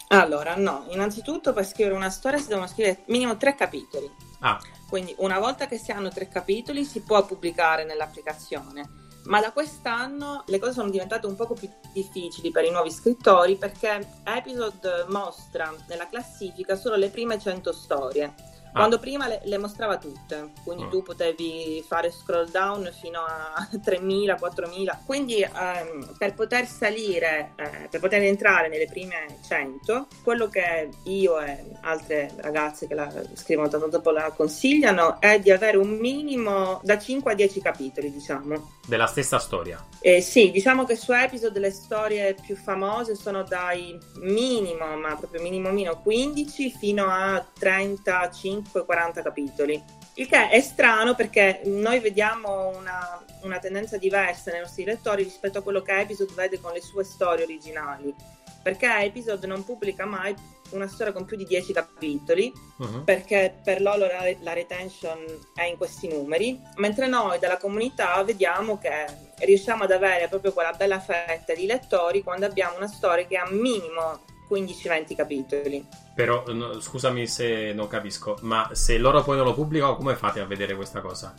Allora, 0.08 0.56
no, 0.56 0.86
innanzitutto 0.88 1.52
per 1.52 1.66
scrivere 1.66 1.94
una 1.94 2.10
storia 2.10 2.38
si 2.38 2.48
devono 2.48 2.66
scrivere 2.66 3.02
minimo 3.06 3.36
tre 3.36 3.54
capitoli. 3.54 4.10
Ah. 4.40 4.60
Quindi 4.88 5.14
una 5.18 5.38
volta 5.38 5.66
che 5.66 5.78
si 5.78 5.90
hanno 5.90 6.08
tre 6.08 6.28
capitoli 6.28 6.84
si 6.84 7.02
può 7.02 7.24
pubblicare 7.24 7.84
nell'applicazione. 7.84 9.06
Ma 9.24 9.40
da 9.40 9.52
quest'anno 9.52 10.44
le 10.46 10.58
cose 10.58 10.72
sono 10.72 10.88
diventate 10.88 11.26
un 11.26 11.36
poco 11.36 11.52
più 11.54 11.68
difficili 11.92 12.50
per 12.50 12.64
i 12.64 12.70
nuovi 12.70 12.90
scrittori 12.90 13.56
perché 13.56 14.20
Episode 14.24 15.04
mostra 15.08 15.74
nella 15.88 16.08
classifica 16.08 16.76
solo 16.76 16.96
le 16.96 17.10
prime 17.10 17.38
100 17.38 17.72
storie. 17.72 18.34
Ah. 18.68 18.78
Quando 18.78 18.98
prima 18.98 19.26
le, 19.26 19.40
le, 19.44 19.58
mostrava 19.58 19.96
tutte, 19.96 20.52
quindi 20.62 20.84
mm. 20.84 20.90
tu 20.90 21.02
potevi 21.02 21.84
fare 21.86 22.10
scroll 22.10 22.50
down 22.50 22.90
fino 23.00 23.20
a 23.20 23.68
3.000, 23.72 24.36
4.000. 24.38 24.98
Quindi 25.04 25.42
ehm, 25.42 26.14
per 26.16 26.34
poter 26.34 26.66
salire, 26.66 27.52
eh, 27.56 27.88
per 27.90 28.00
poter 28.00 28.22
entrare 28.22 28.68
nelle 28.68 28.86
prime 28.86 29.38
100, 29.46 30.06
quello 30.22 30.48
che 30.48 30.90
io 31.04 31.40
e 31.40 31.64
altre 31.82 32.32
ragazze 32.36 32.86
che 32.86 32.94
la 32.94 33.10
scrivono 33.34 33.68
tanto 33.68 33.88
dopo 33.88 34.10
la 34.10 34.32
consigliano 34.34 35.20
è 35.20 35.40
di 35.40 35.50
avere 35.50 35.76
un 35.76 35.96
minimo 35.96 36.80
da 36.82 36.98
5 36.98 37.32
a 37.32 37.34
10 37.34 37.60
capitoli, 37.60 38.12
diciamo. 38.12 38.76
Della 38.86 39.06
stessa 39.06 39.38
storia? 39.38 39.84
Eh, 40.00 40.20
sì, 40.20 40.50
diciamo 40.50 40.84
che 40.84 40.96
su 40.96 41.12
episode 41.12 41.58
le 41.58 41.70
storie 41.70 42.34
più 42.34 42.56
famose 42.56 43.14
sono 43.14 43.42
dai 43.42 43.98
minimo, 44.20 44.96
ma 44.96 45.14
proprio 45.16 45.42
minimo 45.42 45.70
minimo 45.70 46.00
15 46.00 46.70
fino 46.70 47.06
a 47.08 47.44
35 47.58 48.67
35-40 48.72 49.22
capitoli. 49.22 49.82
Il 50.14 50.26
che 50.26 50.48
è 50.48 50.60
strano 50.60 51.14
perché 51.14 51.62
noi 51.64 52.00
vediamo 52.00 52.68
una, 52.76 53.24
una, 53.42 53.58
tendenza 53.58 53.96
diversa 53.96 54.50
nei 54.50 54.60
nostri 54.60 54.84
lettori 54.84 55.22
rispetto 55.22 55.58
a 55.58 55.62
quello 55.62 55.82
che 55.82 55.98
Episode 55.98 56.32
vede 56.34 56.60
con 56.60 56.72
le 56.72 56.80
sue 56.80 57.04
storie 57.04 57.44
originali. 57.44 58.14
Perché 58.62 58.88
Episode 59.04 59.46
non 59.46 59.64
pubblica 59.64 60.04
mai 60.04 60.34
una 60.70 60.88
storia 60.88 61.12
con 61.12 61.24
più 61.24 61.36
di 61.36 61.44
10 61.44 61.72
capitoli, 61.72 62.52
uh-huh. 62.78 63.04
perché 63.04 63.54
per 63.62 63.80
loro 63.80 64.06
la, 64.06 64.34
la, 64.40 64.52
retention 64.52 65.18
è 65.54 65.62
in 65.62 65.76
questi 65.76 66.08
numeri, 66.08 66.60
mentre 66.76 67.06
noi 67.06 67.38
dalla 67.38 67.56
comunità 67.56 68.22
vediamo 68.22 68.76
che 68.78 69.06
riusciamo 69.38 69.84
ad 69.84 69.92
avere 69.92 70.28
proprio 70.28 70.52
quella 70.52 70.72
bella 70.72 71.00
fetta 71.00 71.54
di 71.54 71.64
lettori 71.64 72.22
quando 72.22 72.46
abbiamo 72.46 72.76
una 72.76 72.88
storia 72.88 73.26
che 73.26 73.36
ha 73.36 73.48
minimo 73.48 74.20
15-20 74.48 75.14
capitoli. 75.14 75.86
Però 76.14 76.44
no, 76.48 76.80
scusami 76.80 77.26
se 77.26 77.72
non 77.72 77.88
capisco, 77.88 78.36
ma 78.42 78.70
se 78.72 78.98
loro 78.98 79.22
poi 79.22 79.36
non 79.36 79.46
lo 79.46 79.54
pubblicano, 79.54 79.96
come 79.96 80.16
fate 80.16 80.40
a 80.40 80.46
vedere 80.46 80.74
questa 80.74 81.00
cosa? 81.00 81.34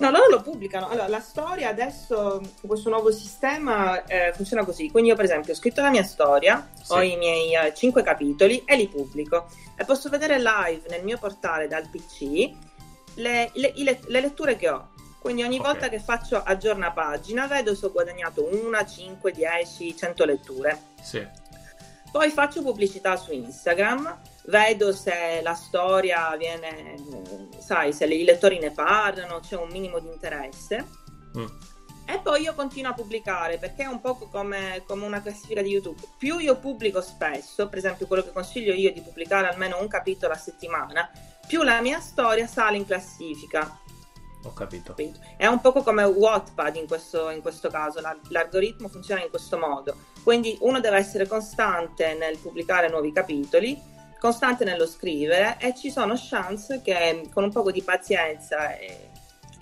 No, 0.00 0.10
loro 0.10 0.28
lo 0.30 0.40
pubblicano. 0.40 0.88
Allora, 0.88 1.08
la 1.08 1.20
storia 1.20 1.68
adesso, 1.68 2.40
questo 2.66 2.88
nuovo 2.88 3.12
sistema 3.12 4.02
eh, 4.04 4.32
funziona 4.34 4.64
così. 4.64 4.90
Quindi 4.90 5.10
io, 5.10 5.16
per 5.16 5.26
esempio, 5.26 5.52
ho 5.52 5.56
scritto 5.56 5.82
la 5.82 5.90
mia 5.90 6.02
storia, 6.02 6.70
sì. 6.82 6.92
ho 6.92 7.02
i 7.02 7.16
miei 7.16 7.54
eh, 7.54 7.74
5 7.74 8.02
capitoli 8.02 8.64
e 8.64 8.76
li 8.76 8.88
pubblico. 8.88 9.48
E 9.76 9.84
posso 9.84 10.08
vedere 10.08 10.38
live 10.38 10.84
nel 10.88 11.04
mio 11.04 11.18
portale 11.18 11.68
dal 11.68 11.88
PC 11.90 12.50
le, 13.16 13.50
le, 13.52 13.72
le, 13.76 14.00
le 14.06 14.20
letture 14.20 14.56
che 14.56 14.70
ho. 14.70 14.88
Quindi 15.20 15.42
ogni 15.42 15.58
okay. 15.58 15.72
volta 15.72 15.88
che 15.90 15.98
faccio 16.00 16.42
aggiorna 16.42 16.92
pagina 16.92 17.46
vedo 17.46 17.74
se 17.74 17.84
ho 17.84 17.92
guadagnato 17.92 18.48
una, 18.64 18.86
5, 18.86 19.32
10, 19.32 19.94
100 19.94 20.24
letture. 20.24 20.82
Sì. 21.02 21.26
Poi 22.10 22.30
faccio 22.30 22.62
pubblicità 22.62 23.16
su 23.16 23.32
Instagram, 23.32 24.18
vedo 24.46 24.92
se 24.92 25.40
la 25.42 25.54
storia 25.54 26.34
viene, 26.36 26.96
sai, 27.58 27.92
se 27.92 28.06
i 28.06 28.24
lettori 28.24 28.58
ne 28.58 28.70
parlano, 28.72 29.40
c'è 29.40 29.56
un 29.56 29.68
minimo 29.70 29.98
di 30.00 30.08
interesse. 30.08 30.86
Mm. 31.38 31.46
E 32.06 32.18
poi 32.18 32.42
io 32.42 32.54
continuo 32.54 32.90
a 32.90 32.94
pubblicare 32.94 33.58
perché 33.58 33.84
è 33.84 33.86
un 33.86 34.00
po' 34.00 34.16
come, 34.16 34.82
come, 34.84 35.06
una 35.06 35.22
classifica 35.22 35.62
di 35.62 35.70
YouTube. 35.70 36.00
Più 36.18 36.38
io 36.38 36.56
pubblico 36.56 37.00
spesso, 37.00 37.68
per 37.68 37.78
esempio 37.78 38.08
quello 38.08 38.24
che 38.24 38.32
consiglio 38.32 38.72
io 38.72 38.92
di 38.92 39.00
pubblicare 39.00 39.46
almeno 39.46 39.80
un 39.80 39.86
capitolo 39.86 40.32
a 40.32 40.36
settimana, 40.36 41.08
più 41.46 41.62
la 41.62 41.80
mia 41.80 42.00
storia 42.00 42.48
sale 42.48 42.76
in 42.76 42.84
classifica. 42.84 43.78
Ho 44.44 44.52
capito. 44.52 44.94
È 45.36 45.46
un 45.46 45.60
po' 45.60 45.72
come 45.72 46.04
Wattpad 46.04 46.76
in 46.76 46.86
questo, 46.86 47.30
in 47.30 47.42
questo 47.42 47.68
caso, 47.68 48.00
l'algoritmo 48.28 48.88
funziona 48.88 49.22
in 49.22 49.30
questo 49.30 49.58
modo. 49.58 49.96
Quindi 50.22 50.56
uno 50.60 50.80
deve 50.80 50.96
essere 50.96 51.26
costante 51.26 52.14
nel 52.14 52.38
pubblicare 52.38 52.88
nuovi 52.88 53.12
capitoli, 53.12 53.78
costante 54.18 54.64
nello 54.64 54.86
scrivere 54.86 55.56
e 55.58 55.74
ci 55.74 55.90
sono 55.90 56.14
chance 56.16 56.80
che 56.82 57.28
con 57.32 57.44
un 57.44 57.50
po' 57.50 57.70
di 57.70 57.82
pazienza 57.82 58.76
e 58.76 59.08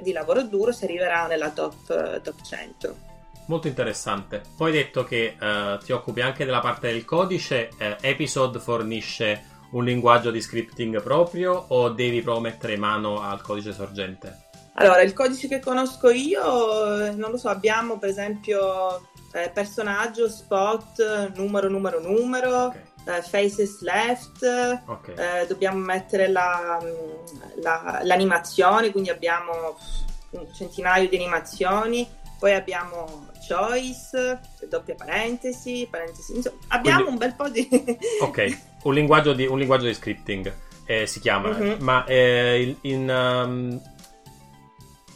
di 0.00 0.12
lavoro 0.12 0.42
duro 0.42 0.72
si 0.72 0.84
arriverà 0.84 1.26
nella 1.26 1.50
top, 1.50 2.20
top 2.20 2.42
100. 2.42 3.06
Molto 3.46 3.66
interessante. 3.66 4.42
Poi 4.56 4.70
hai 4.70 4.76
detto 4.76 5.04
che 5.04 5.36
uh, 5.40 5.82
ti 5.82 5.92
occupi 5.92 6.20
anche 6.20 6.44
della 6.44 6.60
parte 6.60 6.92
del 6.92 7.04
codice, 7.04 7.70
uh, 7.78 7.96
Episode 8.00 8.58
fornisce 8.58 9.56
un 9.70 9.84
linguaggio 9.84 10.30
di 10.30 10.40
scripting 10.40 11.02
proprio 11.02 11.52
o 11.68 11.88
devi 11.90 12.20
proprio 12.20 12.42
mettere 12.42 12.76
mano 12.76 13.20
al 13.20 13.40
codice 13.40 13.72
sorgente? 13.72 14.47
Allora, 14.80 15.02
il 15.02 15.12
codice 15.12 15.48
che 15.48 15.58
conosco 15.58 16.08
io, 16.08 17.12
non 17.14 17.32
lo 17.32 17.36
so, 17.36 17.48
abbiamo 17.48 17.98
per 17.98 18.10
esempio 18.10 19.08
eh, 19.32 19.50
personaggio, 19.52 20.28
spot, 20.28 21.34
numero, 21.34 21.68
numero, 21.68 22.00
numero, 22.00 22.66
okay. 22.66 22.82
eh, 23.06 23.22
faces 23.22 23.80
left, 23.80 24.44
okay. 24.86 25.14
eh, 25.16 25.46
dobbiamo 25.48 25.78
mettere 25.78 26.28
la, 26.28 26.80
mm, 26.80 27.60
la, 27.60 28.00
l'animazione, 28.04 28.92
quindi 28.92 29.10
abbiamo 29.10 29.76
un 30.30 30.46
centinaio 30.54 31.08
di 31.08 31.16
animazioni, 31.16 32.08
poi 32.38 32.54
abbiamo 32.54 33.26
choice, 33.48 34.38
doppia 34.68 34.94
parentesi, 34.94 35.88
parentesi, 35.90 36.36
insomma, 36.36 36.56
abbiamo 36.68 37.06
quindi, 37.06 37.12
un 37.12 37.18
bel 37.18 37.34
po' 37.34 37.48
di... 37.48 37.68
ok, 38.22 38.58
un 38.84 38.94
linguaggio 38.94 39.32
di, 39.32 39.44
un 39.44 39.58
linguaggio 39.58 39.86
di 39.86 39.94
scripting 39.94 40.54
eh, 40.84 41.04
si 41.08 41.18
chiama, 41.18 41.48
mm-hmm. 41.48 41.82
ma 41.82 42.04
eh, 42.04 42.76
in... 42.82 43.08
Um 43.08 43.96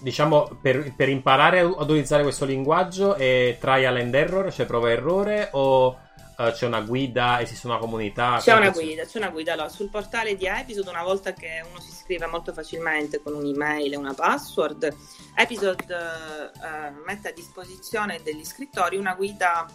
diciamo, 0.02 0.59
per, 0.61 0.94
per, 0.94 1.09
imparare 1.09 1.61
ad 1.61 1.88
utilizzare 1.88 2.23
questo 2.23 2.44
linguaggio 2.44 3.14
è 3.14 3.56
trial 3.59 3.97
and 3.97 4.14
error, 4.14 4.52
cioè 4.52 4.66
prova 4.66 4.90
errore, 4.90 5.49
o 5.52 5.97
uh, 6.37 6.50
c'è 6.50 6.66
una 6.66 6.80
guida, 6.80 7.40
esiste 7.40 7.66
una 7.66 7.78
comunità? 7.78 8.38
C'è 8.40 8.54
una 8.54 8.71
guida, 8.71 9.04
c'è 9.04 9.18
una 9.18 9.30
guida. 9.30 9.52
Allora, 9.52 9.68
sul 9.68 9.88
portale 9.88 10.37
di 10.37 10.47
Episode, 10.47 10.90
una 10.90 11.04
volta 11.04 11.32
che 11.32 11.64
uno 11.68 11.80
si 11.80 11.90
iscrive 11.90 12.26
molto 12.26 12.52
facilmente 12.52 13.23
con 13.23 13.35
un'email 13.35 13.92
e 13.92 13.97
una 13.97 14.14
password, 14.14 14.94
Episode 15.37 15.85
uh, 15.88 17.04
mette 17.06 17.28
a 17.28 17.32
disposizione 17.32 18.21
degli 18.23 18.44
scrittori 18.44 18.97
una 18.97 19.14
guida 19.14 19.66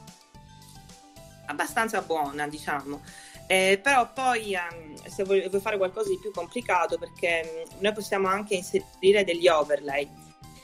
abbastanza 1.48 2.02
buona, 2.02 2.48
diciamo. 2.48 3.02
Eh, 3.48 3.80
però 3.82 4.12
poi 4.12 4.56
um, 4.56 4.96
se 5.08 5.24
vuoi, 5.24 5.48
vuoi, 5.48 5.62
fare 5.62 5.78
qualcosa 5.78 6.10
di 6.10 6.20
più 6.20 6.32
complicato 6.32 6.98
perché 6.98 7.66
um, 7.72 7.78
noi 7.80 7.94
possiamo 7.94 8.28
anche 8.28 8.56
inserire 8.56 9.24
degli 9.24 9.48
overlay 9.48 10.10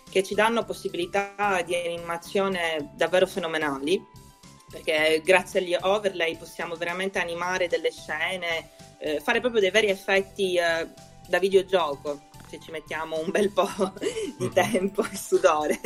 che 0.10 0.22
ci 0.22 0.36
danno 0.36 0.66
possibilità 0.66 1.62
di 1.66 1.76
animazione 1.76 2.92
davvero 2.94 3.26
fenomenali 3.26 4.00
perché 4.70 5.22
grazie 5.24 5.60
agli 5.60 5.78
overlay 5.80 6.36
possiamo 6.36 6.76
veramente 6.76 7.20
animare 7.20 7.68
delle 7.68 7.92
scene, 7.92 8.72
eh, 8.98 9.20
fare 9.22 9.40
proprio 9.40 9.62
dei 9.62 9.70
veri 9.70 9.88
effetti 9.88 10.56
eh, 10.56 10.90
da 11.28 11.40
videogioco 11.40 12.32
se 12.54 12.60
ci 12.60 12.72
mettiamo 12.72 13.20
un 13.20 13.32
bel 13.32 13.52
po' 13.52 13.68
di 14.38 14.46
mhm. 14.46 14.54
tempo 14.54 15.04
e 15.04 15.16
sudore. 15.16 15.80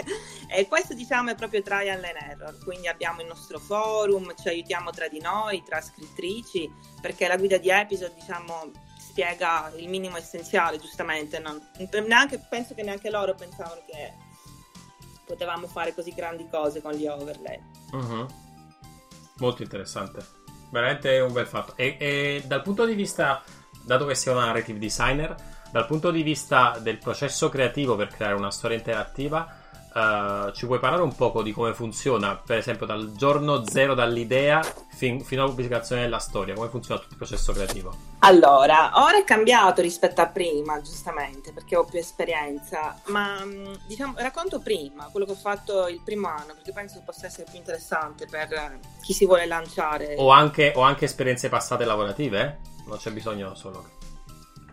E 0.49 0.67
questo 0.67 0.93
diciamo 0.93 1.31
è 1.31 1.35
proprio 1.35 1.61
trial 1.61 2.03
and 2.03 2.15
error, 2.15 2.57
quindi 2.63 2.87
abbiamo 2.87 3.21
il 3.21 3.27
nostro 3.27 3.57
forum, 3.57 4.33
ci 4.35 4.49
aiutiamo 4.49 4.91
tra 4.91 5.07
di 5.07 5.19
noi, 5.21 5.63
tra 5.63 5.79
scrittrici, 5.79 6.69
perché 7.01 7.27
la 7.27 7.37
guida 7.37 7.57
di 7.57 7.69
episode 7.69 8.13
diciamo 8.15 8.71
spiega 8.97 9.71
il 9.77 9.87
minimo 9.87 10.17
essenziale, 10.17 10.77
giustamente. 10.77 11.39
Non, 11.39 11.61
neanche, 12.05 12.45
penso 12.49 12.73
che 12.73 12.83
neanche 12.83 13.09
loro 13.09 13.33
pensavano 13.33 13.81
che 13.85 14.13
potevamo 15.25 15.67
fare 15.67 15.93
così 15.93 16.13
grandi 16.13 16.47
cose 16.49 16.81
con 16.81 16.93
gli 16.93 17.07
overlay. 17.07 17.59
Uh-huh. 17.91 18.25
Molto 19.37 19.61
interessante, 19.61 20.25
veramente 20.71 21.19
un 21.19 21.31
bel 21.31 21.47
fatto. 21.47 21.75
E, 21.77 21.95
e 21.99 22.43
dal 22.45 22.61
punto 22.61 22.85
di 22.85 22.93
vista, 22.93 23.41
dato 23.83 24.05
che 24.05 24.15
sei 24.15 24.33
una 24.33 24.45
narrative 24.45 24.79
designer, 24.79 25.55
dal 25.71 25.85
punto 25.85 26.11
di 26.11 26.21
vista 26.21 26.77
del 26.81 26.97
processo 26.97 27.49
creativo 27.49 27.95
per 27.95 28.07
creare 28.07 28.35
una 28.35 28.51
storia 28.51 28.77
interattiva, 28.77 29.65
uh, 29.93 30.51
ci 30.51 30.65
puoi 30.65 30.79
parlare 30.79 31.03
un 31.03 31.15
poco 31.15 31.41
di 31.41 31.51
come 31.51 31.73
funziona, 31.73 32.35
per 32.35 32.57
esempio 32.57 32.85
dal 32.85 33.13
giorno 33.13 33.63
zero 33.67 33.93
dall'idea 33.93 34.61
fin- 34.89 35.21
fino 35.21 35.41
alla 35.41 35.49
pubblicazione 35.49 36.01
della 36.01 36.19
storia, 36.19 36.53
come 36.53 36.69
funziona 36.69 36.99
tutto 36.99 37.13
il 37.13 37.17
processo 37.17 37.51
creativo? 37.51 37.95
Allora, 38.19 38.91
ora 38.95 39.17
è 39.17 39.23
cambiato 39.23 39.81
rispetto 39.81 40.21
a 40.21 40.27
prima, 40.27 40.81
giustamente, 40.81 41.51
perché 41.51 41.75
ho 41.75 41.83
più 41.83 41.99
esperienza, 41.99 42.99
ma 43.07 43.43
mm, 43.43 43.73
diciamo, 43.87 44.13
racconto 44.17 44.59
prima 44.59 45.09
quello 45.11 45.25
che 45.25 45.33
ho 45.33 45.35
fatto 45.35 45.87
il 45.87 46.01
primo 46.03 46.27
anno, 46.27 46.53
perché 46.53 46.71
penso 46.71 47.01
possa 47.03 47.25
essere 47.25 47.45
più 47.49 47.57
interessante 47.57 48.25
per 48.25 48.79
chi 49.01 49.13
si 49.13 49.25
vuole 49.25 49.45
lanciare. 49.45 50.15
O 50.17 50.29
anche, 50.29 50.73
o 50.75 50.81
anche 50.81 51.05
esperienze 51.05 51.49
passate 51.49 51.85
lavorative? 51.85 52.41
Eh? 52.41 52.85
Non 52.87 52.97
c'è 52.97 53.11
bisogno 53.11 53.53
solo 53.53 53.96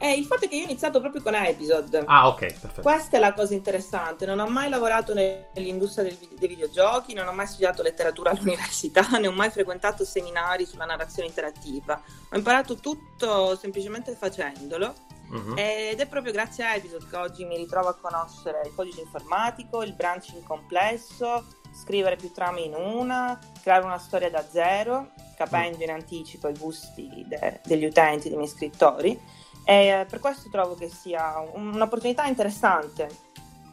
è 0.04 0.08
il 0.08 0.26
fatto 0.26 0.46
che 0.46 0.56
io 0.56 0.62
ho 0.62 0.68
iniziato 0.68 1.00
proprio 1.00 1.22
con 1.22 1.34
Episode. 1.34 2.04
Ah, 2.04 2.28
ok, 2.28 2.38
perfetto. 2.38 2.82
Questa 2.82 3.16
è 3.16 3.20
la 3.20 3.32
cosa 3.32 3.54
interessante. 3.54 4.26
Non 4.26 4.38
ho 4.38 4.46
mai 4.48 4.68
lavorato 4.68 5.14
nell'industria 5.14 6.04
dei 6.04 6.48
videogiochi, 6.48 7.14
non 7.14 7.26
ho 7.26 7.32
mai 7.32 7.46
studiato 7.46 7.82
letteratura 7.82 8.28
all'università, 8.36 9.06
ne 9.18 9.28
ho 9.28 9.32
mai 9.32 9.48
frequentato 9.48 10.04
seminari 10.04 10.66
sulla 10.66 10.84
narrazione 10.84 11.28
interattiva. 11.28 11.98
Ho 12.30 12.36
imparato 12.36 12.76
tutto 12.76 13.56
semplicemente 13.56 14.14
facendolo. 14.14 14.92
Uh-huh. 15.30 15.54
Ed 15.56 15.98
è 15.98 16.06
proprio 16.06 16.32
grazie 16.32 16.64
a 16.64 16.74
Episode 16.74 17.06
che 17.08 17.16
oggi 17.16 17.44
mi 17.46 17.56
ritrovo 17.56 17.88
a 17.88 17.94
conoscere 17.94 18.60
il 18.66 18.74
codice 18.74 19.00
informatico, 19.00 19.82
il 19.82 19.94
branching 19.94 20.42
complesso, 20.42 21.46
scrivere 21.72 22.16
più 22.16 22.30
trame 22.30 22.60
in 22.60 22.74
una, 22.74 23.38
creare 23.62 23.86
una 23.86 23.98
storia 23.98 24.28
da 24.28 24.44
zero, 24.46 25.12
capendo 25.34 25.78
uh-huh. 25.78 25.84
in 25.84 25.90
anticipo 25.90 26.48
i 26.48 26.58
gusti 26.58 27.24
de- 27.26 27.60
degli 27.64 27.86
utenti, 27.86 28.28
dei 28.28 28.36
miei 28.36 28.50
scrittori 28.50 29.42
E 29.64 30.06
per 30.08 30.20
questo 30.20 30.50
trovo 30.50 30.74
che 30.74 30.88
sia 30.88 31.38
un'opportunità 31.52 32.26
interessante 32.26 33.08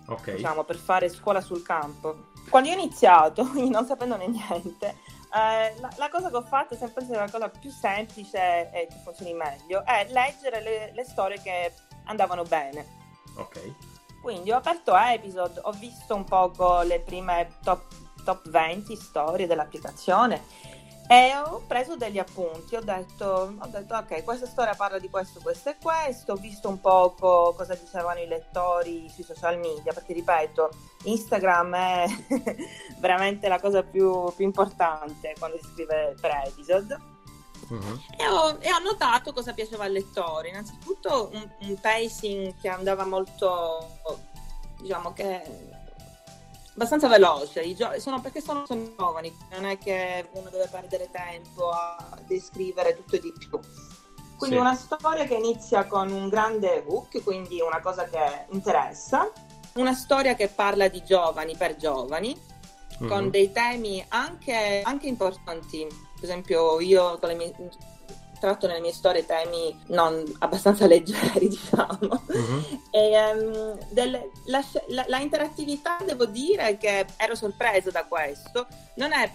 okay. 0.07 0.35
diciamo, 0.35 0.63
per 0.63 0.77
fare 0.77 1.09
scuola 1.09 1.41
sul 1.41 1.63
campo. 1.63 2.29
Quando 2.49 2.69
io 2.69 2.75
ho 2.75 2.79
iniziato, 2.79 3.49
non 3.69 3.85
sapendone 3.85 4.27
niente, 4.27 4.95
eh, 5.33 5.79
la, 5.79 5.89
la, 5.95 6.09
cosa 6.09 6.29
che 6.29 6.35
ho 6.35 6.43
fatto 6.43 6.73
è 6.73 6.77
sempre 6.77 7.05
la 7.07 7.29
cosa 7.29 7.49
più 7.49 7.69
semplice 7.69 8.69
e 8.71 8.87
che 8.87 8.99
funzioni 9.03 9.33
meglio, 9.33 9.85
è 9.85 10.07
leggere 10.09 10.61
le, 10.61 10.91
le 10.93 11.03
storie 11.03 11.41
che 11.41 11.73
andavano 12.05 12.43
bene. 12.43 12.99
Ok. 13.37 13.73
Quindi 14.21 14.51
ho 14.51 14.57
aperto 14.57 14.95
Episode, 14.95 15.59
ho 15.63 15.71
visto 15.71 16.15
un 16.15 16.25
poco 16.25 16.81
le 16.81 16.99
prime 16.99 17.57
top, 17.63 17.83
top 18.23 18.49
20 18.49 18.95
storie 18.95 19.47
dell'applicazione 19.47 20.43
e 21.11 21.35
ho 21.35 21.61
preso 21.67 21.97
degli 21.97 22.19
appunti, 22.19 22.77
ho 22.77 22.81
detto, 22.81 23.53
ho 23.59 23.67
detto, 23.67 23.95
ok, 23.95 24.23
questa 24.23 24.45
storia 24.45 24.73
parla 24.75 24.97
di 24.97 25.09
questo, 25.09 25.41
questo 25.41 25.71
e 25.71 25.75
questo, 25.75 26.31
ho 26.31 26.35
visto 26.37 26.69
un 26.69 26.79
poco 26.79 27.53
cosa 27.53 27.75
dicevano 27.75 28.21
i 28.21 28.27
lettori 28.27 29.09
sui 29.09 29.25
social 29.25 29.59
media, 29.59 29.91
perché 29.91 30.13
ripeto, 30.13 30.69
Instagram 31.03 31.75
è 31.75 32.05
veramente 32.99 33.49
la 33.49 33.59
cosa 33.59 33.83
più, 33.83 34.31
più, 34.37 34.45
importante 34.45 35.35
quando 35.37 35.57
si 35.57 35.67
scrive 35.73 36.15
per 36.17 36.43
episode. 36.45 36.97
Uh-huh. 37.67 37.99
E, 38.17 38.27
ho, 38.29 38.57
e, 38.61 38.71
ho, 38.71 38.79
notato 38.79 39.33
cosa 39.33 39.51
piaceva 39.51 39.83
al 39.83 39.91
lettore. 39.91 40.47
Innanzitutto 40.47 41.29
un, 41.33 41.49
un 41.59 41.77
pacing 41.81 42.53
che 42.61 42.69
andava 42.69 43.03
molto, 43.03 43.99
diciamo 44.79 45.11
che 45.11 45.70
abbastanza 46.73 47.07
veloce, 47.07 47.61
I 47.61 47.75
gio- 47.75 47.99
sono, 47.99 48.21
perché 48.21 48.41
sono, 48.41 48.65
sono, 48.65 48.93
giovani, 48.97 49.35
non 49.51 49.65
è 49.65 49.77
che 49.77 50.27
uno 50.33 50.49
deve 50.49 50.67
perdere 50.67 51.09
tempo 51.11 51.69
a 51.69 52.17
descrivere 52.25 52.95
tutto 52.95 53.15
e 53.15 53.19
di 53.19 53.33
più. 53.37 53.59
Quindi 54.37 54.55
sì. 54.55 54.61
una 54.61 54.75
storia 54.75 55.25
che 55.25 55.35
inizia 55.35 55.85
con 55.85 56.11
un 56.11 56.27
grande 56.27 56.83
hook, 56.87 57.21
quindi 57.23 57.61
una 57.61 57.79
cosa 57.79 58.05
che 58.05 58.45
interessa, 58.49 59.31
una 59.73 59.93
storia 59.93 60.33
che 60.35 60.47
parla 60.47 60.87
di 60.87 61.03
giovani 61.03 61.55
per 61.55 61.75
giovani, 61.75 62.35
mm-hmm. 62.35 63.09
con 63.09 63.29
dei 63.29 63.51
temi 63.51 64.03
anche, 64.09 64.81
anche 64.83 65.07
importanti. 65.07 65.85
Per 65.85 66.23
esempio 66.23 66.79
io 66.79 67.19
con 67.19 67.29
le 67.29 67.35
mie 67.35 67.53
tratto 68.41 68.65
nelle 68.65 68.79
mie 68.79 68.91
storie 68.91 69.25
temi 69.25 69.79
non 69.87 70.21
abbastanza 70.39 70.87
leggeri, 70.89 71.47
diciamo. 71.47 72.23
Uh-huh. 72.25 72.79
E, 72.89 73.31
um, 73.33 73.77
del, 73.91 74.19
la, 74.45 74.65
la, 74.87 75.05
la, 75.07 75.19
interattività, 75.19 75.97
devo 76.03 76.25
dire 76.25 76.77
che 76.77 77.05
ero 77.15 77.35
sorpresa 77.35 77.91
da 77.91 78.05
questo, 78.05 78.67
non 78.95 79.13
è 79.13 79.31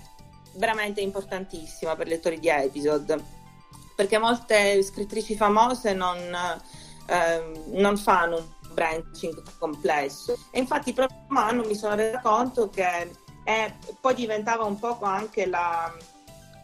veramente 0.57 1.01
importantissima 1.01 1.95
per 1.95 2.09
i 2.09 2.11
lettori 2.11 2.41
di 2.41 2.49
episode, 2.49 3.23
perché 3.95 4.19
molte 4.19 4.83
scrittrici 4.83 5.37
famose 5.37 5.95
non, 5.95 6.19
eh, 7.07 7.63
non 7.67 7.97
fanno 7.97 8.37
un 8.39 8.75
branching 8.75 9.41
complesso. 9.59 10.37
E 10.51 10.59
infatti 10.59 10.93
proprio 10.93 11.19
anno 11.29 11.65
mi 11.65 11.77
sono 11.77 11.95
resa 11.95 12.21
conto 12.21 12.69
che 12.69 13.11
è, 13.45 13.73
poi 14.01 14.15
diventava 14.15 14.65
un 14.65 14.79
po' 14.79 14.99
anche 15.01 15.47
la... 15.47 15.95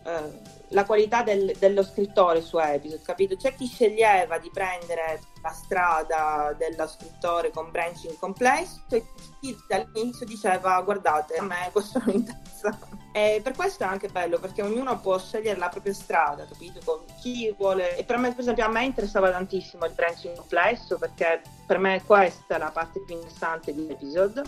Eh, 0.05 0.61
la 0.73 0.85
qualità 0.85 1.23
del, 1.23 1.55
dello 1.59 1.83
scrittore 1.83 2.41
su 2.41 2.59
episode, 2.59 3.03
capito? 3.03 3.37
C'è 3.37 3.55
chi 3.55 3.67
sceglieva 3.67 4.39
di 4.39 4.51
prendere 4.53 5.21
la 5.43 5.51
strada 5.51 6.55
dello 6.57 6.87
scrittore 6.87 7.51
con 7.51 7.71
branching 7.71 8.17
complesso 8.19 8.83
e 8.91 9.05
chi 9.41 9.57
dall'inizio 9.67 10.25
diceva 10.27 10.81
guardate 10.83 11.37
a 11.37 11.43
me 11.43 11.69
questo 11.73 12.01
non 12.05 12.17
interessa. 12.17 12.79
E 13.13 13.41
per 13.43 13.55
questo 13.55 13.83
è 13.83 13.87
anche 13.87 14.09
bello 14.09 14.39
perché 14.39 14.63
ognuno 14.63 14.99
può 14.99 15.19
scegliere 15.19 15.59
la 15.59 15.69
propria 15.69 15.93
strada, 15.93 16.47
capito? 16.47 16.81
Con 16.85 17.05
chi 17.21 17.55
vuole. 17.57 17.97
E 17.97 18.05
per 18.05 18.17
me, 18.17 18.31
per 18.31 18.41
esempio, 18.41 18.65
a 18.65 18.69
me 18.69 18.85
interessava 18.85 19.31
tantissimo 19.31 19.85
il 19.85 19.93
branching 19.93 20.37
complesso 20.37 20.97
perché 20.99 21.43
per 21.67 21.79
me 21.79 22.03
questa 22.05 22.57
è 22.57 22.59
la 22.59 22.71
parte 22.71 23.01
più 23.05 23.15
interessante 23.15 23.75
di 23.75 23.89
episode. 23.91 24.43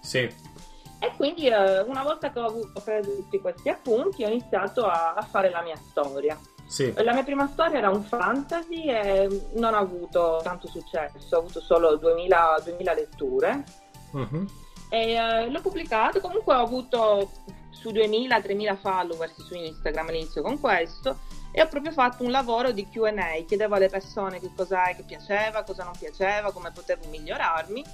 Sì 0.00 0.64
e 0.98 1.12
quindi 1.16 1.46
eh, 1.46 1.80
una 1.80 2.02
volta 2.02 2.30
che 2.30 2.38
ho, 2.38 2.46
avuto, 2.46 2.80
preso 2.82 3.14
tutti 3.14 3.38
questi 3.40 3.68
appunti 3.68 4.24
ho 4.24 4.28
iniziato 4.28 4.86
a, 4.86 5.14
a 5.14 5.22
fare 5.22 5.50
la 5.50 5.62
mia 5.62 5.76
storia. 5.76 6.38
Sì. 6.66 6.92
La 6.96 7.12
mia 7.12 7.22
prima 7.22 7.46
storia 7.46 7.78
era 7.78 7.90
un 7.90 8.02
fantasy 8.02 8.88
e 8.88 9.48
non 9.54 9.74
ha 9.74 9.78
avuto 9.78 10.40
tanto 10.42 10.66
successo, 10.66 11.36
ho 11.36 11.40
avuto 11.40 11.60
solo 11.60 11.96
2000, 11.96 12.62
2000 12.64 12.94
letture. 12.94 13.64
Uh-huh. 14.12 14.46
E 14.88 15.12
eh, 15.12 15.50
l'ho 15.50 15.60
pubblicato, 15.60 16.20
comunque 16.20 16.54
ho 16.54 16.62
avuto 16.62 17.30
su 17.70 17.90
2000-3000 17.90 18.76
followers 18.76 19.42
su 19.42 19.54
Instagram 19.54 20.08
all'inizio 20.08 20.42
con 20.42 20.58
questo 20.58 21.18
e 21.52 21.62
ho 21.62 21.68
proprio 21.68 21.92
fatto 21.92 22.24
un 22.24 22.30
lavoro 22.30 22.72
di 22.72 22.88
QA, 22.88 23.12
chiedevo 23.46 23.76
alle 23.76 23.88
persone 23.88 24.40
che 24.40 24.50
cosa 24.54 24.84
che 24.94 25.04
piaceva, 25.04 25.62
cosa 25.62 25.84
non 25.84 25.94
piaceva, 25.98 26.52
come 26.52 26.70
potevo 26.70 27.08
migliorarmi 27.08 27.84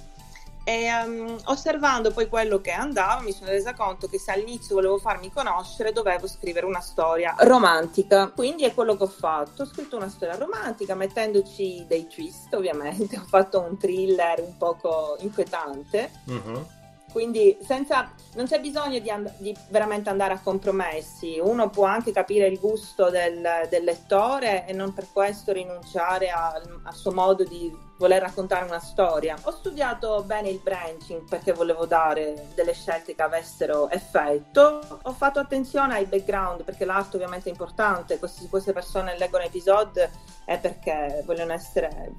e 0.63 0.87
um, 1.05 1.37
osservando 1.45 2.11
poi 2.11 2.27
quello 2.27 2.61
che 2.61 2.71
andava 2.71 3.21
mi 3.21 3.33
sono 3.33 3.49
resa 3.49 3.73
conto 3.73 4.07
che 4.07 4.17
se 4.17 4.31
all'inizio 4.31 4.75
volevo 4.75 4.97
farmi 4.97 5.31
conoscere 5.31 5.91
dovevo 5.91 6.27
scrivere 6.27 6.65
una 6.65 6.79
storia 6.79 7.35
romantica. 7.39 8.29
Quindi 8.29 8.63
è 8.63 8.73
quello 8.73 8.95
che 8.95 9.03
ho 9.03 9.07
fatto. 9.07 9.63
Ho 9.63 9.65
scritto 9.65 9.97
una 9.97 10.09
storia 10.09 10.37
romantica 10.37 10.95
mettendoci 10.95 11.85
dei 11.87 12.07
twist 12.07 12.53
ovviamente. 12.53 13.17
Ho 13.23 13.25
fatto 13.25 13.61
un 13.61 13.77
thriller 13.77 14.41
un 14.41 14.57
poco 14.57 15.17
inquietante. 15.19 16.11
Uh-huh 16.25 16.81
quindi 17.13 17.55
senza, 17.61 18.11
non 18.33 18.47
c'è 18.47 18.59
bisogno 18.59 18.97
di, 18.97 19.09
and- 19.11 19.37
di, 19.37 19.55
veramente 19.69 20.09
andare 20.09 20.33
a 20.33 20.39
compromessi, 20.39 21.39
uno 21.39 21.69
può 21.69 21.85
anche 21.85 22.11
capire 22.11 22.47
il 22.47 22.57
gusto 22.59 23.11
del, 23.11 23.67
del 23.69 23.83
lettore 23.83 24.65
e 24.65 24.73
non 24.73 24.95
per 24.95 25.05
questo 25.13 25.53
rinunciare 25.53 26.31
al, 26.31 26.81
suo 26.91 27.11
modo 27.11 27.43
di 27.43 27.71
voler 27.99 28.19
raccontare 28.19 28.65
una 28.65 28.79
storia. 28.79 29.37
Ho 29.43 29.51
studiato 29.51 30.23
bene 30.23 30.49
il 30.49 30.57
branching 30.57 31.29
perché 31.29 31.53
volevo 31.53 31.85
dare 31.85 32.47
delle 32.55 32.73
scelte 32.73 33.13
che 33.13 33.21
avessero 33.21 33.91
effetto, 33.91 34.81
ho 35.03 35.13
fatto 35.13 35.39
attenzione 35.39 35.93
ai 35.93 36.05
background 36.05 36.63
perché 36.63 36.83
l'arte 36.83 37.17
ovviamente 37.17 37.47
è 37.47 37.51
importante, 37.51 38.19
se 38.25 38.49
queste 38.49 38.73
persone 38.73 39.15
leggono 39.19 39.43
episodi 39.43 39.99
è 40.45 40.57
perché 40.57 41.21
vogliono 41.27 41.53
essere, 41.53 42.11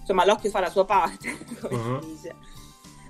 insomma 0.00 0.24
l'occhio 0.24 0.48
fa 0.48 0.60
la 0.60 0.70
sua 0.70 0.86
parte, 0.86 1.44
come 1.60 1.76
uh-huh. 1.76 2.00
si 2.00 2.06
dice. 2.06 2.62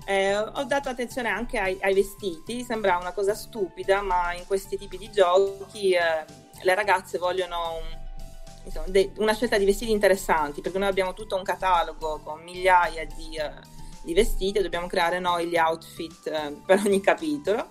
Eh, 0.06 0.36
ho 0.36 0.64
dato 0.64 0.90
attenzione 0.90 1.28
anche 1.28 1.58
ai, 1.58 1.78
ai, 1.80 1.94
vestiti, 1.94 2.62
sembra 2.62 2.98
una 2.98 3.12
cosa 3.12 3.34
stupida, 3.34 4.02
ma 4.02 4.34
in 4.34 4.46
questi 4.46 4.76
tipi 4.76 4.98
di 4.98 5.10
giochi 5.10 5.92
eh, 5.92 6.24
le 6.62 6.74
ragazze 6.74 7.16
vogliono 7.18 7.80
insomma, 8.64 8.86
de- 8.88 9.12
una 9.16 9.34
scelta 9.34 9.56
di 9.56 9.64
vestiti 9.64 9.90
interessanti, 9.90 10.60
perché 10.60 10.78
noi 10.78 10.88
abbiamo 10.88 11.14
tutto 11.14 11.36
un 11.36 11.42
catalogo 11.42 12.20
con 12.22 12.42
migliaia 12.42 13.06
di, 13.06 13.38
uh, 13.38 13.60
di 14.02 14.12
vestiti 14.14 14.58
e 14.58 14.62
dobbiamo 14.62 14.86
creare 14.86 15.18
noi 15.18 15.46
gli 15.46 15.56
outfit 15.56 16.30
uh, 16.30 16.62
per 16.64 16.82
ogni 16.84 17.00
capitolo. 17.00 17.70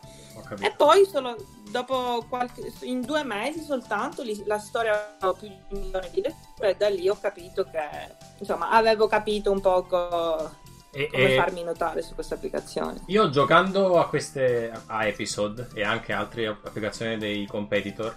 E 0.59 0.71
poi 0.71 1.05
solo 1.05 1.35
dopo 1.69 2.25
qualche, 2.27 2.71
in 2.81 3.01
due 3.01 3.23
mesi 3.23 3.63
soltanto 3.63 4.23
li, 4.23 4.43
la 4.45 4.57
storia 4.57 5.17
ha 5.19 5.33
più 5.33 5.47
di 5.47 5.57
un 5.69 5.79
milione 5.79 6.09
di 6.11 6.21
letture 6.21 6.71
e 6.71 6.75
da 6.75 6.89
lì 6.89 7.07
ho 7.07 7.17
capito 7.19 7.63
che 7.65 8.15
insomma 8.39 8.69
avevo 8.69 9.07
capito 9.07 9.51
un 9.51 9.61
poco 9.61 10.61
e, 10.93 11.09
come 11.09 11.33
e 11.33 11.35
farmi 11.35 11.63
notare 11.63 12.01
su 12.01 12.13
questa 12.13 12.35
applicazione. 12.35 13.01
Io 13.07 13.29
giocando 13.29 13.99
a 13.99 14.07
queste 14.07 14.71
a 14.85 15.05
episode 15.05 15.69
e 15.73 15.83
anche 15.83 16.13
altre 16.13 16.47
applicazioni 16.47 17.17
dei 17.17 17.45
competitor 17.47 18.15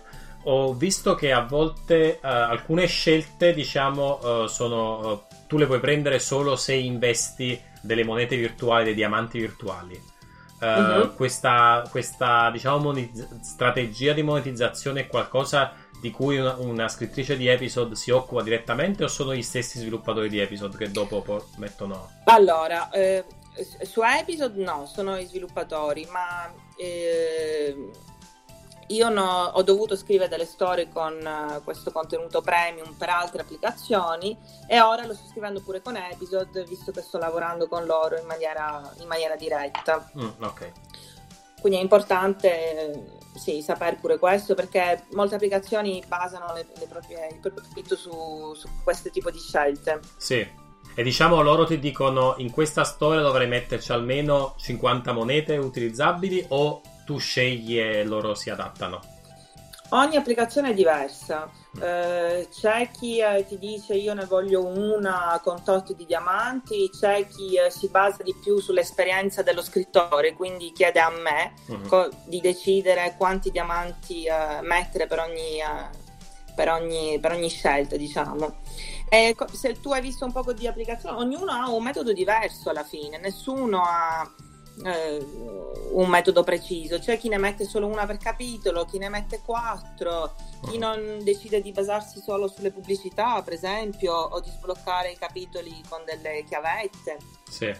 ho 0.48 0.74
visto 0.74 1.14
che 1.14 1.32
a 1.32 1.40
volte 1.40 2.20
uh, 2.22 2.26
alcune 2.26 2.86
scelte 2.86 3.52
diciamo 3.52 4.42
uh, 4.42 4.46
sono 4.46 4.98
uh, 4.98 5.22
tu 5.48 5.56
le 5.56 5.66
puoi 5.66 5.80
prendere 5.80 6.18
solo 6.18 6.54
se 6.54 6.74
investi 6.74 7.60
delle 7.80 8.04
monete 8.04 8.36
virtuali, 8.36 8.84
dei 8.84 8.94
diamanti 8.94 9.38
virtuali. 9.38 10.14
Uh-huh. 10.58 11.14
Questa, 11.14 11.86
questa 11.90 12.50
diciamo, 12.50 12.78
monetiz- 12.78 13.40
strategia 13.42 14.12
di 14.12 14.22
monetizzazione 14.22 15.00
è 15.00 15.06
qualcosa 15.06 15.72
di 16.00 16.10
cui 16.10 16.38
una, 16.38 16.56
una, 16.56 16.88
scrittrice 16.88 17.36
di 17.36 17.48
episode 17.48 17.94
si 17.94 18.10
occupa 18.10 18.42
direttamente 18.42 19.04
o 19.04 19.08
sono 19.08 19.34
gli 19.34 19.42
stessi 19.42 19.78
sviluppatori 19.78 20.28
di 20.28 20.38
episode 20.38 20.76
che 20.76 20.90
dopo 20.90 21.22
po- 21.22 21.48
mettono... 21.56 22.10
Allora, 22.24 22.90
eh, 22.90 23.24
su 23.82 24.02
episode 24.02 24.62
no, 24.62 24.86
sono 24.86 25.16
i 25.16 25.26
sviluppatori, 25.26 26.06
ma 26.10 26.52
eh, 26.76 27.90
io 28.88 29.08
no, 29.08 29.50
ho 29.54 29.62
dovuto 29.62 29.96
scrivere 29.96 30.28
delle 30.28 30.44
storie 30.44 30.88
con 30.88 31.14
uh, 31.14 31.62
questo 31.64 31.90
contenuto 31.90 32.40
premium 32.40 32.94
per 32.94 33.08
altre 33.08 33.42
applicazioni 33.42 34.36
e 34.68 34.80
ora 34.80 35.06
lo 35.06 35.14
sto 35.14 35.26
scrivendo 35.28 35.60
pure 35.60 35.82
con 35.82 35.96
episode 35.96 36.64
visto 36.64 36.92
che 36.92 37.02
sto 37.02 37.18
lavorando 37.18 37.66
con 37.66 37.84
loro 37.84 38.18
in 38.18 38.26
maniera, 38.26 38.88
in 39.00 39.08
maniera 39.08 39.34
diretta. 39.34 40.08
Mm, 40.16 40.42
ok. 40.42 40.72
Quindi 41.60 41.78
è 41.78 41.82
importante 41.82 43.18
sì, 43.36 43.62
sapere 43.62 43.96
pure 43.96 44.18
questo 44.18 44.54
perché 44.54 45.04
molte 45.12 45.34
applicazioni 45.36 46.02
basano 46.06 46.52
le, 46.54 46.66
le 46.78 46.86
proprie, 46.86 47.28
il 47.30 47.38
proprio 47.40 47.62
profitto 47.62 47.96
su, 47.96 48.54
su 48.54 48.68
questo 48.82 49.10
tipo 49.10 49.30
di 49.30 49.38
scelte. 49.38 50.00
Sì. 50.16 50.64
E 50.98 51.02
diciamo 51.02 51.42
loro 51.42 51.66
ti 51.66 51.78
dicono 51.78 52.34
in 52.38 52.50
questa 52.50 52.84
storia 52.84 53.20
dovrei 53.20 53.46
metterci 53.46 53.92
almeno 53.92 54.54
50 54.56 55.12
monete 55.12 55.56
utilizzabili 55.58 56.46
o 56.48 56.80
tu 57.04 57.18
scegli 57.18 57.78
e 57.78 58.02
loro 58.04 58.34
si 58.34 58.48
adattano? 58.48 59.00
Ogni 59.90 60.16
applicazione 60.16 60.70
è 60.70 60.74
diversa. 60.74 61.50
Eh, 61.80 62.48
c'è 62.50 62.90
chi 62.90 63.20
eh, 63.20 63.44
ti 63.46 63.58
dice 63.58 63.94
io 63.94 64.14
ne 64.14 64.24
voglio 64.24 64.64
una 64.64 65.38
con 65.42 65.62
tot 65.62 65.94
di 65.94 66.06
diamanti, 66.06 66.90
c'è 66.90 67.26
chi 67.26 67.56
eh, 67.56 67.70
si 67.70 67.88
basa 67.88 68.22
di 68.22 68.34
più 68.42 68.58
sull'esperienza 68.60 69.42
dello 69.42 69.62
scrittore, 69.62 70.32
quindi 70.32 70.72
chiede 70.72 71.00
a 71.00 71.10
me 71.10 71.52
uh-huh. 71.66 71.88
co- 71.88 72.10
di 72.24 72.40
decidere 72.40 73.14
quanti 73.18 73.50
diamanti 73.50 74.24
eh, 74.24 74.60
mettere 74.62 75.06
per 75.06 75.18
ogni, 75.18 75.60
eh, 75.60 76.54
per, 76.54 76.70
ogni, 76.70 77.18
per 77.20 77.32
ogni, 77.32 77.48
scelta, 77.48 77.96
diciamo. 77.96 78.62
E 79.08 79.34
co- 79.36 79.48
se 79.48 79.80
tu 79.80 79.92
hai 79.92 80.00
visto 80.00 80.24
un 80.24 80.32
po' 80.32 80.52
di 80.52 80.66
applicazioni, 80.66 81.16
ognuno 81.18 81.52
ha 81.52 81.70
un 81.70 81.82
metodo 81.82 82.12
diverso 82.12 82.70
alla 82.70 82.84
fine, 82.84 83.18
nessuno 83.18 83.82
ha 83.84 84.28
eh, 84.84 85.24
un 85.92 86.08
metodo 86.08 86.42
preciso. 86.42 86.98
C'è 86.98 87.18
chi 87.18 87.28
ne 87.28 87.38
mette 87.38 87.64
solo 87.64 87.86
una 87.86 88.06
per 88.06 88.18
capitolo, 88.18 88.84
chi 88.84 88.98
ne 88.98 89.08
mette 89.08 89.40
quattro, 89.44 90.34
chi 90.68 90.78
non 90.78 91.20
decide 91.22 91.60
di 91.60 91.72
basarsi 91.72 92.20
solo 92.20 92.48
sulle 92.48 92.70
pubblicità, 92.70 93.40
per 93.42 93.54
esempio, 93.54 94.14
o 94.14 94.40
di 94.40 94.50
sbloccare 94.50 95.12
i 95.12 95.16
capitoli 95.16 95.82
con 95.88 96.02
delle 96.04 96.44
chiavette. 96.46 97.18
Sì. 97.48 97.74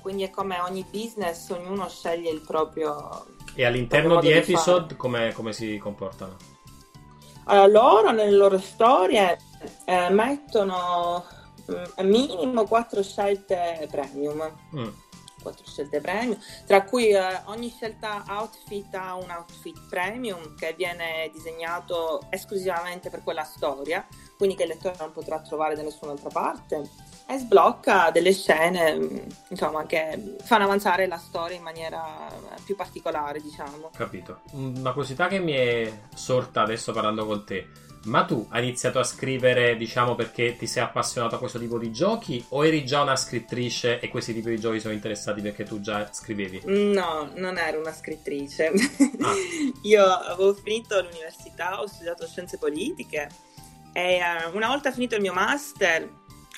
Quindi 0.00 0.22
è 0.22 0.30
come 0.30 0.60
ogni 0.60 0.84
business, 0.90 1.50
ognuno 1.50 1.88
sceglie 1.88 2.30
il 2.30 2.40
proprio. 2.40 3.26
E 3.54 3.64
all'interno 3.64 4.20
di 4.20 4.30
episode 4.30 4.96
come, 4.96 5.32
come, 5.32 5.52
si 5.52 5.76
comportano? 5.78 6.36
Allora, 7.44 7.66
loro 7.66 8.10
nelle 8.12 8.36
loro 8.36 8.58
storie 8.58 9.36
eh, 9.84 10.08
mettono 10.10 11.24
mm, 11.70 12.06
minimo 12.06 12.64
quattro 12.64 13.02
scelte 13.02 13.86
premium. 13.90 14.50
Mm 14.74 14.88
quattro 15.40 15.66
scelte 15.66 16.00
premium, 16.00 16.38
tra 16.66 16.84
cui 16.84 17.08
eh, 17.08 17.40
ogni 17.46 17.70
scelta 17.70 18.24
outfit 18.28 18.94
ha 18.94 19.14
un 19.14 19.30
outfit 19.30 19.78
premium 19.88 20.54
che 20.54 20.74
viene 20.76 21.30
disegnato 21.32 22.26
esclusivamente 22.30 23.10
per 23.10 23.22
quella 23.22 23.44
storia, 23.44 24.06
quindi 24.36 24.56
che 24.56 24.62
il 24.62 24.68
lettore 24.70 24.96
non 24.98 25.12
potrà 25.12 25.40
trovare 25.40 25.74
da 25.74 25.82
nessun'altra 25.82 26.30
parte 26.30 26.88
e 27.26 27.38
sblocca 27.38 28.10
delle 28.10 28.32
scene 28.32 28.96
mm, 28.96 29.18
insomma, 29.48 29.86
che 29.86 30.36
fanno 30.42 30.64
avanzare 30.64 31.06
la 31.06 31.18
storia 31.18 31.56
in 31.56 31.62
maniera 31.62 32.28
più 32.64 32.74
particolare, 32.74 33.40
diciamo. 33.40 33.90
Capito. 33.94 34.40
Una 34.52 34.90
curiosità 34.90 35.28
che 35.28 35.38
mi 35.38 35.52
è 35.52 35.92
sorta 36.14 36.62
adesso 36.62 36.92
parlando 36.92 37.26
con 37.26 37.44
te 37.44 37.88
ma 38.04 38.24
tu 38.24 38.46
hai 38.50 38.62
iniziato 38.62 38.98
a 38.98 39.04
scrivere, 39.04 39.76
diciamo, 39.76 40.14
perché 40.14 40.56
ti 40.56 40.66
sei 40.66 40.82
appassionato 40.82 41.34
a 41.34 41.38
questo 41.38 41.58
tipo 41.58 41.78
di 41.78 41.92
giochi 41.92 42.44
o 42.50 42.64
eri 42.64 42.84
già 42.84 43.02
una 43.02 43.16
scrittrice 43.16 44.00
e 44.00 44.08
questi 44.08 44.32
tipi 44.32 44.50
di 44.50 44.60
giochi 44.60 44.80
sono 44.80 44.94
interessati 44.94 45.40
perché 45.42 45.64
tu 45.64 45.80
già 45.80 46.08
scrivevi? 46.10 46.62
No, 46.64 47.30
non 47.34 47.58
ero 47.58 47.80
una 47.80 47.92
scrittrice. 47.92 48.72
Ah. 49.20 49.34
Io 49.82 50.04
avevo 50.04 50.54
finito 50.54 51.00
l'università, 51.00 51.80
ho 51.80 51.86
studiato 51.86 52.26
scienze 52.26 52.56
politiche 52.58 53.28
e 53.92 54.18
uh, 54.20 54.56
una 54.56 54.68
volta 54.68 54.92
finito 54.92 55.16
il 55.16 55.20
mio 55.20 55.32
master 55.32 56.08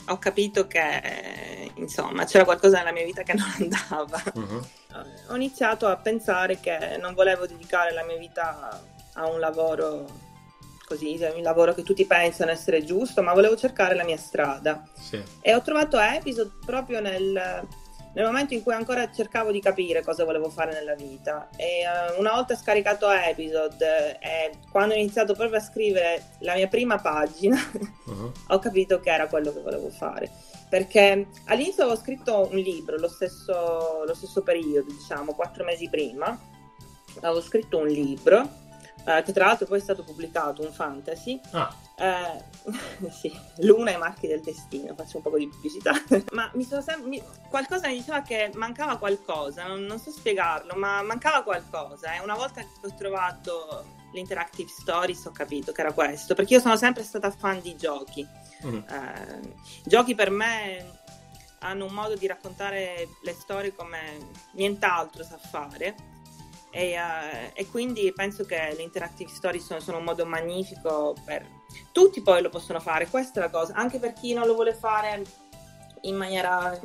ho 0.06 0.18
capito 0.18 0.66
che 0.66 1.70
insomma 1.76 2.24
c'era 2.24 2.44
qualcosa 2.44 2.78
nella 2.78 2.92
mia 2.92 3.04
vita 3.04 3.22
che 3.22 3.34
non 3.34 3.50
andava. 3.58 4.22
Uh-huh. 4.34 4.66
Ho 5.28 5.36
iniziato 5.36 5.86
a 5.86 5.96
pensare 5.96 6.60
che 6.60 6.98
non 7.00 7.14
volevo 7.14 7.46
dedicare 7.46 7.92
la 7.92 8.04
mia 8.04 8.16
vita 8.16 8.80
a 9.14 9.28
un 9.28 9.38
lavoro 9.38 10.21
così, 10.92 11.18
cioè, 11.18 11.32
un 11.34 11.42
lavoro 11.42 11.72
che 11.74 11.82
tutti 11.82 12.04
pensano 12.04 12.50
essere 12.50 12.84
giusto, 12.84 13.22
ma 13.22 13.32
volevo 13.32 13.56
cercare 13.56 13.94
la 13.94 14.04
mia 14.04 14.16
strada. 14.16 14.82
Sì. 14.98 15.22
E 15.40 15.54
ho 15.54 15.62
trovato 15.62 15.98
Episode 15.98 16.50
proprio 16.64 17.00
nel, 17.00 17.66
nel, 18.14 18.24
momento 18.24 18.52
in 18.52 18.62
cui 18.62 18.74
ancora 18.74 19.10
cercavo 19.10 19.50
di 19.50 19.60
capire 19.60 20.02
cosa 20.02 20.24
volevo 20.24 20.50
fare 20.50 20.72
nella 20.72 20.94
vita. 20.94 21.48
E 21.56 21.82
uh, 21.86 22.20
una 22.20 22.32
volta 22.32 22.54
scaricato 22.54 23.10
Episode 23.10 24.18
e 24.20 24.52
quando 24.70 24.94
ho 24.94 24.98
iniziato 24.98 25.34
proprio 25.34 25.58
a 25.58 25.62
scrivere 25.62 26.36
la 26.40 26.54
mia 26.54 26.68
prima 26.68 26.98
pagina, 26.98 27.58
uh-huh. 28.04 28.32
ho 28.48 28.58
capito 28.58 29.00
che 29.00 29.10
era 29.10 29.26
quello 29.28 29.52
che 29.52 29.60
volevo 29.60 29.88
fare. 29.88 30.30
Perché 30.68 31.26
all'inizio 31.46 31.84
avevo 31.84 31.98
scritto 31.98 32.48
un 32.50 32.56
libro, 32.56 32.98
lo 32.98 33.08
stesso, 33.08 34.04
lo 34.06 34.14
stesso 34.14 34.42
periodo, 34.42 34.90
diciamo, 34.90 35.34
quattro 35.34 35.64
mesi 35.64 35.88
prima. 35.88 36.50
Avevo 37.20 37.42
scritto 37.42 37.76
un 37.76 37.88
libro 37.88 38.60
eh, 39.04 39.22
che 39.22 39.32
tra 39.32 39.46
l'altro 39.46 39.66
poi 39.66 39.78
è 39.78 39.82
stato 39.82 40.04
pubblicato 40.04 40.62
un 40.62 40.72
fantasy. 40.72 41.40
Ah. 41.50 41.74
Eh, 41.96 42.44
sì, 43.10 43.32
Luna 43.58 43.92
e 43.92 43.96
Marchi 43.96 44.26
del 44.26 44.40
Destino, 44.40 44.94
faccio 44.94 45.18
un 45.18 45.22
po' 45.22 45.36
di 45.36 45.48
pubblicità. 45.48 45.92
ma 46.32 46.50
mi 46.54 46.64
sono 46.64 46.80
sem- 46.80 47.06
mi- 47.06 47.22
qualcosa 47.48 47.88
mi 47.88 47.94
diceva 47.94 48.22
che 48.22 48.50
mancava 48.54 48.96
qualcosa, 48.98 49.66
non, 49.66 49.82
non 49.82 49.98
so 49.98 50.10
spiegarlo, 50.10 50.74
ma 50.74 51.02
mancava 51.02 51.42
qualcosa. 51.42 52.14
E 52.14 52.20
una 52.20 52.34
volta 52.34 52.60
che 52.60 52.68
ho 52.82 52.94
trovato 52.94 54.00
l'interactive 54.12 54.68
stories 54.68 55.24
ho 55.24 55.32
capito 55.32 55.72
che 55.72 55.80
era 55.80 55.92
questo, 55.92 56.34
perché 56.34 56.54
io 56.54 56.60
sono 56.60 56.76
sempre 56.76 57.02
stata 57.02 57.30
fan 57.30 57.60
di 57.60 57.76
giochi. 57.76 58.26
Mm. 58.64 58.76
Eh, 58.76 59.54
giochi 59.84 60.14
per 60.14 60.30
me 60.30 61.00
hanno 61.60 61.86
un 61.86 61.92
modo 61.92 62.14
di 62.14 62.26
raccontare 62.26 63.08
le 63.22 63.32
storie 63.32 63.74
come 63.74 64.18
nient'altro 64.52 65.22
sa 65.24 65.38
fare 65.38 66.10
e, 66.74 66.96
uh, 66.96 67.50
e, 67.52 67.68
quindi 67.68 68.10
penso 68.14 68.44
che 68.44 68.72
le 68.74 68.82
interactive 68.82 69.30
stories 69.30 69.64
sono, 69.64 69.80
sono, 69.80 69.98
un 69.98 70.04
modo 70.04 70.24
magnifico 70.24 71.14
per 71.24 71.46
tutti 71.92 72.22
poi 72.22 72.40
lo 72.40 72.48
possono 72.48 72.80
fare 72.80 73.08
questa 73.08 73.40
è 73.40 73.42
la 73.42 73.50
cosa 73.50 73.74
anche 73.74 73.98
per 73.98 74.14
chi 74.14 74.32
non 74.32 74.46
lo 74.46 74.54
vuole 74.54 74.72
fare 74.72 75.22
in 76.02 76.16
maniera 76.16 76.78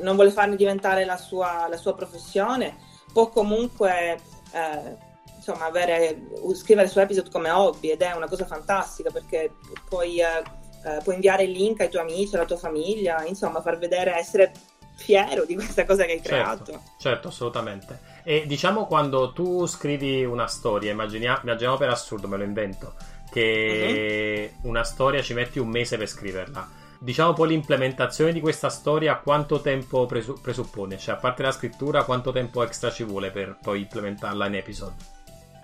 non 0.00 0.16
vuole 0.16 0.30
farne 0.30 0.56
diventare 0.56 1.04
la 1.04 1.16
sua, 1.16 1.68
la 1.68 1.76
sua 1.76 1.94
professione 1.94 2.76
può 3.12 3.28
comunque 3.28 4.18
eh, 4.52 4.96
insomma 5.36 5.66
avere, 5.66 6.20
scrivere 6.54 6.88
su 6.88 7.00
episode 7.00 7.30
come 7.30 7.50
hobby 7.50 7.90
ed 7.90 8.02
è 8.02 8.12
una 8.12 8.28
cosa 8.28 8.44
fantastica 8.44 9.10
perché 9.10 9.54
puoi, 9.88 10.20
eh, 10.20 10.42
eh, 10.84 11.00
puoi 11.02 11.14
inviare 11.14 11.44
il 11.44 11.52
link 11.52 11.80
ai 11.80 11.88
tuoi 11.88 12.02
amici 12.02 12.34
alla 12.34 12.44
tua 12.44 12.58
famiglia 12.58 13.24
insomma 13.24 13.62
far 13.62 13.78
vedere 13.78 14.14
essere 14.14 14.52
fiero 14.98 15.44
di 15.44 15.54
questa 15.54 15.84
cosa 15.86 16.04
che 16.04 16.12
hai 16.12 16.22
certo, 16.22 16.64
creato. 16.64 16.82
Certo, 16.98 17.28
assolutamente. 17.28 18.16
E 18.28 18.44
diciamo 18.46 18.84
quando 18.84 19.32
tu 19.32 19.64
scrivi 19.64 20.22
una 20.22 20.46
storia, 20.48 20.90
immaginiamo, 20.90 21.38
immaginiamo 21.44 21.78
per 21.78 21.88
assurdo, 21.88 22.28
me 22.28 22.36
lo 22.36 22.42
invento, 22.42 22.92
che 23.30 24.52
uh-huh. 24.54 24.68
una 24.68 24.84
storia 24.84 25.22
ci 25.22 25.32
metti 25.32 25.58
un 25.58 25.68
mese 25.68 25.96
per 25.96 26.08
scriverla. 26.08 26.68
Diciamo 26.98 27.32
poi 27.32 27.48
l'implementazione 27.48 28.34
di 28.34 28.42
questa 28.42 28.68
storia 28.68 29.16
quanto 29.16 29.62
tempo 29.62 30.04
presu- 30.04 30.42
presuppone? 30.42 30.98
Cioè, 30.98 31.14
a 31.14 31.16
parte 31.16 31.42
la 31.42 31.52
scrittura, 31.52 32.04
quanto 32.04 32.30
tempo 32.30 32.62
extra 32.62 32.90
ci 32.90 33.02
vuole 33.02 33.30
per 33.30 33.56
poi 33.62 33.80
implementarla 33.80 34.46
in 34.46 34.56
episode? 34.56 34.94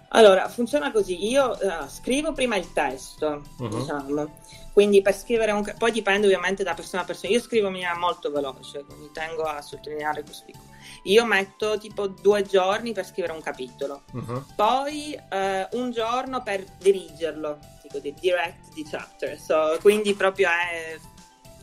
Allora, 0.09 0.49
funziona 0.49 0.91
così. 0.91 1.29
Io 1.29 1.51
uh, 1.51 1.87
scrivo 1.87 2.33
prima 2.33 2.57
il 2.57 2.73
testo, 2.73 3.43
uh-huh. 3.59 3.69
diciamo. 3.69 4.33
Quindi 4.75 5.03
per 5.03 5.17
scrivere 5.17 5.53
un... 5.53 5.73
Poi 5.79 5.93
dipende 5.93 6.27
ovviamente 6.27 6.65
da 6.65 6.75
persona 6.75 7.03
a 7.03 7.05
persona. 7.05 7.33
Io 7.33 7.41
scrivo 7.41 7.69
in 7.69 7.75
maniera 7.75 7.97
molto 7.97 8.33
veloce, 8.33 8.85
quindi 8.85 9.09
tengo 9.13 9.45
a 9.45 9.63
sottolineare 9.63 10.25
questo 10.25 10.47
piccolo. 10.47 10.73
Io 11.05 11.25
metto 11.25 11.79
tipo 11.79 12.09
due 12.09 12.43
giorni 12.43 12.93
per 12.93 13.07
scrivere 13.07 13.35
un 13.35 13.41
capitolo. 13.41 14.03
Uh-huh. 14.13 14.45
Poi 14.57 15.17
uh, 15.17 15.79
un 15.79 15.93
giorno 15.93 16.43
per 16.43 16.65
dirigerlo, 16.79 17.59
dico 17.83 18.01
di 18.01 18.13
direct 18.19 18.75
the 18.75 18.83
chapter. 18.83 19.39
So, 19.39 19.79
quindi 19.81 20.13
proprio 20.15 20.49
è 20.49 20.99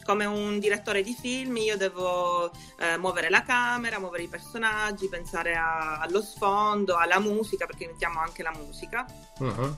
come 0.04 0.26
un 0.26 0.60
direttore 0.60 1.04
di 1.04 1.14
film 1.14 1.58
io 1.58 1.78
devo 1.78 2.52
eh, 2.80 2.98
muovere 2.98 3.30
la 3.30 3.44
camera, 3.44 4.00
muovere 4.00 4.24
i 4.24 4.28
personaggi, 4.28 5.08
pensare 5.08 5.54
a, 5.56 6.00
allo 6.00 6.22
sfondo, 6.22 6.96
alla 6.96 7.20
musica, 7.20 7.66
perché 7.66 7.88
mettiamo 7.88 8.20
anche 8.20 8.42
la 8.42 8.52
musica. 8.52 9.06
Uh-huh. 9.40 9.76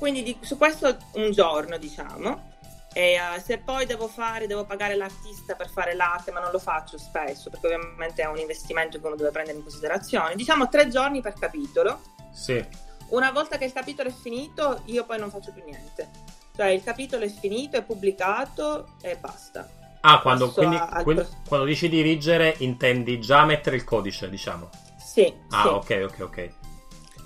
Quindi 0.00 0.22
di, 0.22 0.38
su 0.40 0.56
questo 0.56 0.96
un 1.12 1.30
giorno, 1.30 1.76
diciamo. 1.76 2.48
E 2.94 3.18
uh, 3.20 3.38
se 3.38 3.58
poi 3.58 3.84
devo 3.84 4.08
fare, 4.08 4.46
devo 4.46 4.64
pagare 4.64 4.96
l'artista 4.96 5.54
per 5.54 5.68
fare 5.68 5.94
l'arte, 5.94 6.32
ma 6.32 6.40
non 6.40 6.50
lo 6.50 6.58
faccio 6.58 6.96
spesso, 6.96 7.50
perché 7.50 7.66
ovviamente 7.66 8.22
è 8.22 8.26
un 8.26 8.38
investimento 8.38 8.98
che 8.98 9.06
uno 9.06 9.14
deve 9.14 9.30
prendere 9.30 9.58
in 9.58 9.62
considerazione. 9.62 10.36
Diciamo 10.36 10.70
tre 10.70 10.88
giorni 10.88 11.20
per 11.20 11.34
capitolo. 11.34 12.00
Sì. 12.32 12.66
Una 13.08 13.30
volta 13.30 13.58
che 13.58 13.66
il 13.66 13.74
capitolo 13.74 14.08
è 14.08 14.12
finito, 14.12 14.80
io 14.86 15.04
poi 15.04 15.18
non 15.18 15.30
faccio 15.30 15.52
più 15.52 15.62
niente. 15.64 16.08
Cioè 16.56 16.68
il 16.68 16.82
capitolo 16.82 17.26
è 17.26 17.28
finito, 17.28 17.76
è 17.76 17.82
pubblicato 17.82 18.94
e 19.02 19.16
basta. 19.16 19.68
Ah, 20.00 20.22
quando, 20.22 20.50
quindi, 20.50 20.76
a, 20.76 21.02
quindi, 21.02 21.26
quando 21.46 21.66
dici 21.66 21.90
dirigere 21.90 22.54
intendi 22.60 23.20
già 23.20 23.44
mettere 23.44 23.76
il 23.76 23.84
codice, 23.84 24.30
diciamo? 24.30 24.70
Sì. 24.96 25.30
Ah, 25.50 25.62
sì. 25.62 25.68
ok, 25.68 26.08
ok, 26.10 26.20
ok. 26.20 26.50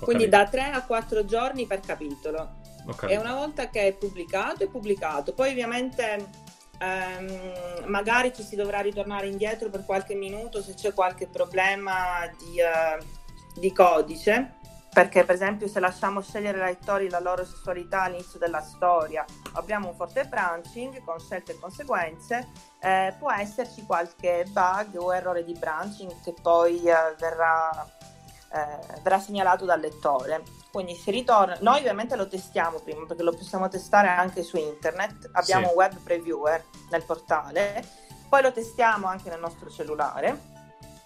Ho 0.00 0.04
quindi 0.04 0.28
capito. 0.28 0.58
da 0.58 0.64
3 0.64 0.70
a 0.72 0.82
4 0.82 1.24
giorni 1.24 1.66
per 1.66 1.78
capitolo. 1.78 2.62
E 3.08 3.16
una 3.16 3.34
volta 3.34 3.70
che 3.70 3.86
è 3.86 3.92
pubblicato, 3.92 4.64
è 4.64 4.68
pubblicato. 4.68 5.32
Poi 5.32 5.50
ovviamente 5.50 6.28
ehm, 6.78 7.84
magari 7.86 8.34
ci 8.34 8.42
si 8.42 8.56
dovrà 8.56 8.80
ritornare 8.80 9.26
indietro 9.26 9.70
per 9.70 9.84
qualche 9.84 10.14
minuto 10.14 10.62
se 10.62 10.74
c'è 10.74 10.92
qualche 10.92 11.26
problema 11.26 12.28
di, 12.38 12.58
uh, 12.60 13.58
di 13.58 13.72
codice 13.72 14.62
perché 14.94 15.24
per 15.24 15.34
esempio 15.34 15.66
se 15.66 15.80
lasciamo 15.80 16.20
scegliere 16.20 16.62
ai 16.62 16.72
lettori 16.72 17.10
la 17.10 17.18
loro 17.18 17.44
sessualità 17.44 18.02
all'inizio 18.02 18.38
della 18.38 18.60
storia 18.60 19.24
abbiamo 19.54 19.88
un 19.88 19.94
forte 19.94 20.24
branching 20.24 21.02
con 21.02 21.18
scelte 21.18 21.52
e 21.52 21.58
conseguenze 21.58 22.48
eh, 22.80 23.12
può 23.18 23.32
esserci 23.32 23.84
qualche 23.84 24.44
bug 24.48 24.96
o 24.96 25.12
errore 25.12 25.42
di 25.42 25.52
branching 25.52 26.12
che 26.22 26.32
poi 26.40 26.84
eh, 26.84 27.14
verrà 27.18 27.70
eh, 28.54 29.00
verrà 29.02 29.18
segnalato 29.18 29.64
dal 29.64 29.80
lettore. 29.80 30.42
Quindi 30.70 30.94
si 30.94 31.10
ritorna, 31.10 31.56
noi 31.60 31.78
ovviamente 31.78 32.14
lo 32.14 32.28
testiamo 32.28 32.78
prima 32.78 33.04
perché 33.04 33.22
lo 33.22 33.32
possiamo 33.32 33.68
testare 33.68 34.08
anche 34.08 34.42
su 34.42 34.56
internet, 34.56 35.30
abbiamo 35.32 35.66
sì. 35.66 35.70
un 35.70 35.76
web 35.76 35.98
previewer 35.98 36.64
nel 36.90 37.02
portale, 37.02 37.84
poi 38.28 38.42
lo 38.42 38.52
testiamo 38.52 39.06
anche 39.06 39.28
nel 39.28 39.40
nostro 39.40 39.70
cellulare, 39.70 40.52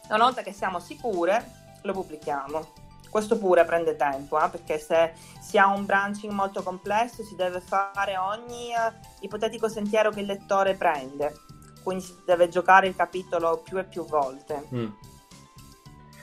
una 0.09 0.25
volta 0.25 0.43
che 0.43 0.53
siamo 0.53 0.79
sicure 0.79 1.67
lo 1.83 1.93
pubblichiamo. 1.93 2.87
Questo 3.11 3.39
pure 3.39 3.65
prende 3.65 3.97
tempo, 3.97 4.43
eh, 4.43 4.49
perché 4.51 4.79
se 4.79 5.15
si 5.41 5.57
ha 5.57 5.67
un 5.67 5.87
branching 5.87 6.33
molto 6.33 6.63
complesso 6.63 7.25
si 7.25 7.35
deve 7.35 7.61
fare 7.61 8.19
ogni 8.19 8.73
uh, 8.75 8.93
ipotetico 9.21 9.67
sentiero 9.69 10.11
che 10.11 10.21
il 10.21 10.27
lettore 10.27 10.75
prende, 10.75 11.35
quindi 11.83 12.05
si 12.05 12.15
deve 12.27 12.51
giocare 12.51 12.87
il 12.87 12.95
capitolo 12.95 13.59
più 13.59 13.79
e 13.79 13.85
più 13.85 14.05
volte. 14.05 14.67
Mm. 14.75 14.89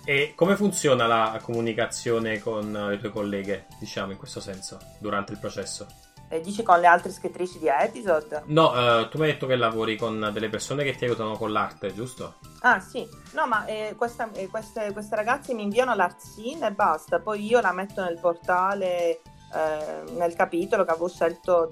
E 0.08 0.34
come 0.36 0.56
funziona 0.56 1.08
la 1.08 1.40
comunicazione 1.42 2.38
con 2.38 2.72
le 2.72 3.00
tue 3.00 3.10
colleghe, 3.10 3.66
diciamo 3.80 4.12
in 4.12 4.20
questo 4.20 4.40
senso, 4.40 4.78
durante 5.00 5.32
il 5.32 5.40
processo? 5.40 5.88
E 6.30 6.42
dici 6.42 6.62
con 6.62 6.80
le 6.80 6.86
altre 6.86 7.12
scrittrici 7.12 7.58
di 7.58 7.68
episode? 7.68 8.44
No, 8.46 8.70
uh, 8.70 9.10
tu 9.10 9.18
mi 9.18 9.26
hai 9.26 9.32
detto 9.32 9.48
che 9.48 9.56
lavori 9.56 9.98
con 9.98 10.30
delle 10.32 10.50
persone 10.50 10.84
che 10.84 10.96
ti 10.96 11.06
aiutano 11.06 11.36
con 11.38 11.52
l'arte, 11.52 11.92
giusto? 11.92 12.36
Ah 12.60 12.80
sì, 12.80 13.08
no 13.34 13.48
ma 13.48 13.66
eh, 13.66 13.96
questa, 13.98 14.30
eh, 14.34 14.48
queste, 14.48 14.94
queste, 14.94 15.16
ragazze 15.16 15.56
mi 15.56 15.64
inviano 15.64 15.96
l'art 15.96 16.22
scene 16.22 16.68
e 16.68 16.72
basta, 16.72 17.20
poi 17.20 17.44
io 17.44 17.60
la 17.60 17.74
metto 17.74 18.04
nel 18.04 18.20
portale, 18.20 19.22
eh, 19.54 20.12
nel 20.12 20.36
capitolo 20.36 20.84
che 20.84 20.92
avevo 20.92 21.10
scelto 21.10 21.68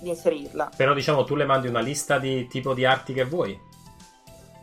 di 0.00 0.08
inserirla. 0.08 0.70
Però 0.76 0.92
diciamo 0.92 1.22
tu 1.22 1.36
le 1.36 1.44
mandi 1.44 1.68
una 1.68 1.80
lista 1.80 2.18
di 2.18 2.48
tipo 2.48 2.74
di 2.74 2.84
arti 2.84 3.12
che 3.12 3.24
vuoi? 3.24 3.68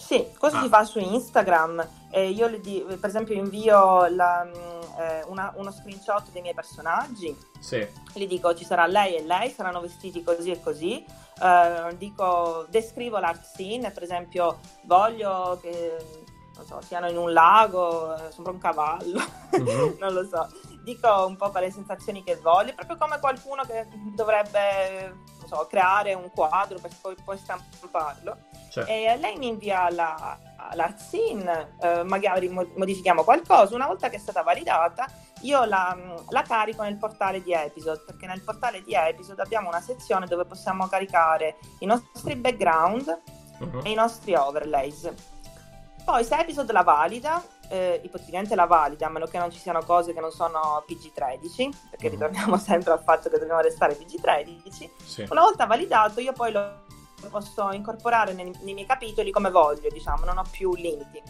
Sì, 0.07 0.25
cosa 0.37 0.59
ah. 0.59 0.61
si 0.61 0.69
fa 0.69 0.85
su 0.85 0.99
Instagram? 0.99 1.85
Eh, 2.11 2.29
io 2.29 2.47
di, 2.61 2.81
per 2.87 3.09
esempio 3.09 3.35
invio 3.35 4.07
la, 4.07 4.47
eh, 4.99 5.25
una, 5.27 5.51
uno 5.57 5.69
screenshot 5.69 6.31
dei 6.31 6.41
miei 6.41 6.53
personaggi. 6.53 7.37
Sì. 7.59 7.85
Gli 8.13 8.25
dico 8.25 8.55
ci 8.55 8.63
sarà 8.63 8.87
lei 8.87 9.17
e 9.17 9.23
lei, 9.25 9.49
saranno 9.49 9.81
vestiti 9.81 10.23
così 10.23 10.51
e 10.51 10.61
così. 10.61 11.03
Uh, 11.41 11.93
dico, 11.97 12.65
descrivo 12.69 13.19
l'art 13.19 13.43
scene, 13.53 13.91
per 13.91 14.03
esempio 14.03 14.59
voglio 14.83 15.59
che 15.61 15.97
so, 16.65 16.79
siano 16.79 17.09
in 17.09 17.17
un 17.17 17.33
lago, 17.33 18.15
eh, 18.15 18.31
sopra 18.31 18.53
un 18.53 18.59
cavallo, 18.59 19.21
mm-hmm. 19.57 19.97
non 19.99 20.13
lo 20.13 20.25
so. 20.25 20.47
Dico 20.87 21.25
un 21.27 21.35
po' 21.35 21.49
quelle 21.51 21.69
sensazioni 21.69 22.23
che 22.23 22.37
voglio, 22.37 22.73
proprio 22.73 22.95
come 22.95 23.19
qualcuno 23.19 23.63
che 23.63 23.87
dovrebbe 24.15 25.17
so, 25.45 25.67
creare 25.69 26.13
un 26.13 26.31
quadro 26.33 26.79
per 26.79 26.91
poi, 27.01 27.13
poi 27.25 27.37
stamparlo. 27.37 28.37
Certo. 28.69 28.89
E 28.89 29.17
lei 29.17 29.35
mi 29.35 29.49
invia 29.49 29.89
la, 29.89 30.39
l'art 30.75 31.01
scene, 31.01 31.75
eh, 31.81 32.03
magari 32.03 32.47
modifichiamo 32.47 33.25
qualcosa. 33.25 33.75
Una 33.75 33.87
volta 33.87 34.07
che 34.07 34.15
è 34.15 34.19
stata 34.19 34.43
validata, 34.43 35.05
io 35.41 35.65
la, 35.65 35.93
la, 36.29 36.41
carico 36.43 36.83
nel 36.83 36.95
portale 36.95 37.43
di 37.43 37.51
Episode, 37.51 38.03
perché 38.05 38.25
nel 38.25 38.41
portale 38.41 38.81
di 38.81 38.93
Episode 38.93 39.41
abbiamo 39.41 39.67
una 39.67 39.81
sezione 39.81 40.25
dove 40.25 40.45
possiamo 40.45 40.87
caricare 40.87 41.57
i 41.79 41.85
nostri 41.85 42.37
background 42.37 43.23
uh-huh. 43.59 43.81
e 43.83 43.89
i 43.89 43.93
nostri 43.93 44.35
overlays. 44.35 45.11
Poi 46.05 46.23
se 46.23 46.35
Episode 46.35 46.71
la 46.71 46.83
valida, 46.83 47.43
eh, 47.69 48.01
ipoteticamente 48.03 48.55
la 48.55 48.65
valida, 48.65 49.07
a 49.07 49.09
meno 49.09 49.25
che 49.25 49.37
non 49.37 49.51
ci 49.51 49.59
siano 49.59 49.81
cose 49.83 50.13
che 50.13 50.19
non 50.19 50.31
sono 50.31 50.83
PG13, 50.87 51.69
perché 51.89 52.05
uh-huh. 52.05 52.11
ritorniamo 52.11 52.57
sempre 52.59 52.91
al 52.91 53.01
fatto 53.01 53.29
che 53.29 53.37
dobbiamo 53.37 53.61
restare 53.61 53.97
PG13, 53.97 54.89
sì. 55.03 55.25
una 55.29 55.41
volta 55.41 55.65
validato 55.65 56.19
io 56.19 56.33
poi 56.33 56.51
lo 56.51 56.85
posso 57.29 57.71
incorporare 57.71 58.33
nei, 58.33 58.51
nei 58.61 58.73
miei 58.73 58.85
capitoli 58.85 59.31
come 59.31 59.49
voglio, 59.49 59.89
diciamo, 59.89 60.25
non 60.25 60.37
ho 60.37 60.45
più 60.49 60.73
limiti. 60.75 61.21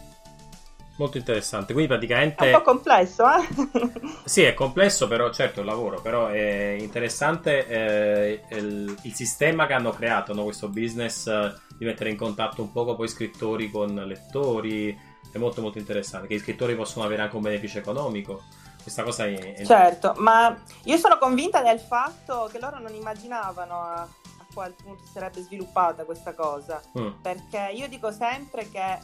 Molto 0.98 1.16
interessante, 1.16 1.72
quindi 1.72 1.92
praticamente... 1.92 2.44
È 2.44 2.52
un 2.52 2.58
po' 2.58 2.70
complesso, 2.72 3.24
eh? 3.30 3.46
sì, 4.26 4.42
è 4.42 4.52
complesso, 4.52 5.06
però 5.06 5.30
certo 5.30 5.60
è 5.60 5.62
un 5.62 5.68
lavoro, 5.68 6.00
però 6.00 6.26
è 6.26 6.76
interessante 6.76 7.68
eh, 7.68 8.42
il, 8.56 8.98
il, 9.02 9.14
sistema 9.14 9.68
che 9.68 9.74
hanno 9.74 9.92
creato, 9.92 10.34
no? 10.34 10.42
questo 10.42 10.68
business 10.68 11.28
eh, 11.28 11.54
di 11.78 11.84
mettere 11.84 12.10
in 12.10 12.16
contatto 12.16 12.62
un 12.62 12.72
poco 12.72 12.96
poi 12.96 13.06
scrittori 13.06 13.70
con 13.70 13.94
lettori, 13.94 14.98
è 15.30 15.38
molto 15.38 15.60
molto 15.60 15.78
interessante, 15.78 16.26
che 16.26 16.34
i 16.34 16.38
scrittori 16.38 16.74
possono 16.74 17.04
avere 17.04 17.22
anche 17.22 17.36
un 17.36 17.42
beneficio 17.42 17.78
economico. 17.78 18.42
Questa 18.82 19.02
cosa 19.02 19.26
è... 19.26 19.54
è... 19.54 19.64
Certo, 19.64 20.14
ma 20.18 20.56
io 20.84 20.96
sono 20.96 21.18
convinta 21.18 21.62
del 21.62 21.80
fatto 21.80 22.48
che 22.50 22.58
loro 22.58 22.78
non 22.78 22.94
immaginavano 22.94 23.80
a, 23.80 24.00
a 24.00 24.46
qual 24.52 24.72
punto 24.72 25.04
sarebbe 25.12 25.42
sviluppata 25.42 26.04
questa 26.04 26.34
cosa, 26.34 26.80
mm. 26.98 27.20
perché 27.20 27.70
io 27.74 27.88
dico 27.88 28.10
sempre 28.10 28.68
che 28.70 28.98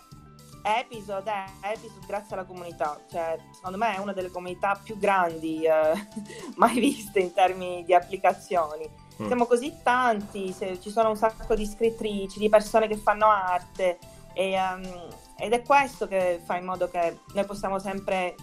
Episode 0.67 1.31
è 1.61 1.73
Episode 1.73 2.07
grazie 2.07 2.35
alla 2.35 2.47
comunità, 2.47 2.99
cioè 3.11 3.37
secondo 3.53 3.77
me 3.77 3.97
è 3.97 3.99
una 3.99 4.15
delle 4.15 4.31
comunità 4.31 4.81
più 4.83 4.97
grandi 4.97 5.63
eh, 5.65 5.93
mai 6.57 6.81
viste 6.81 7.21
in 7.21 7.35
termini 7.35 7.85
di 7.85 7.93
applicazioni. 7.95 8.89
Mm. 9.23 9.27
Siamo 9.27 9.45
così 9.45 9.77
tanti, 9.83 10.53
se, 10.53 10.81
ci 10.81 10.91
sono 10.91 11.11
un 11.11 11.17
sacco 11.17 11.55
di 11.55 11.67
scrittrici, 11.67 12.39
di 12.39 12.49
persone 12.49 12.89
che 12.89 12.97
fanno 12.97 13.29
arte 13.29 13.99
e, 14.35 14.57
um, 14.59 15.09
ed 15.39 15.53
è 15.53 15.63
questo 15.63 16.07
che 16.07 16.41
fa 16.45 16.57
in 16.57 16.65
modo 16.65 16.89
che 16.89 17.21
noi 17.33 17.45
possiamo 17.45 17.79
sempre 17.79 18.35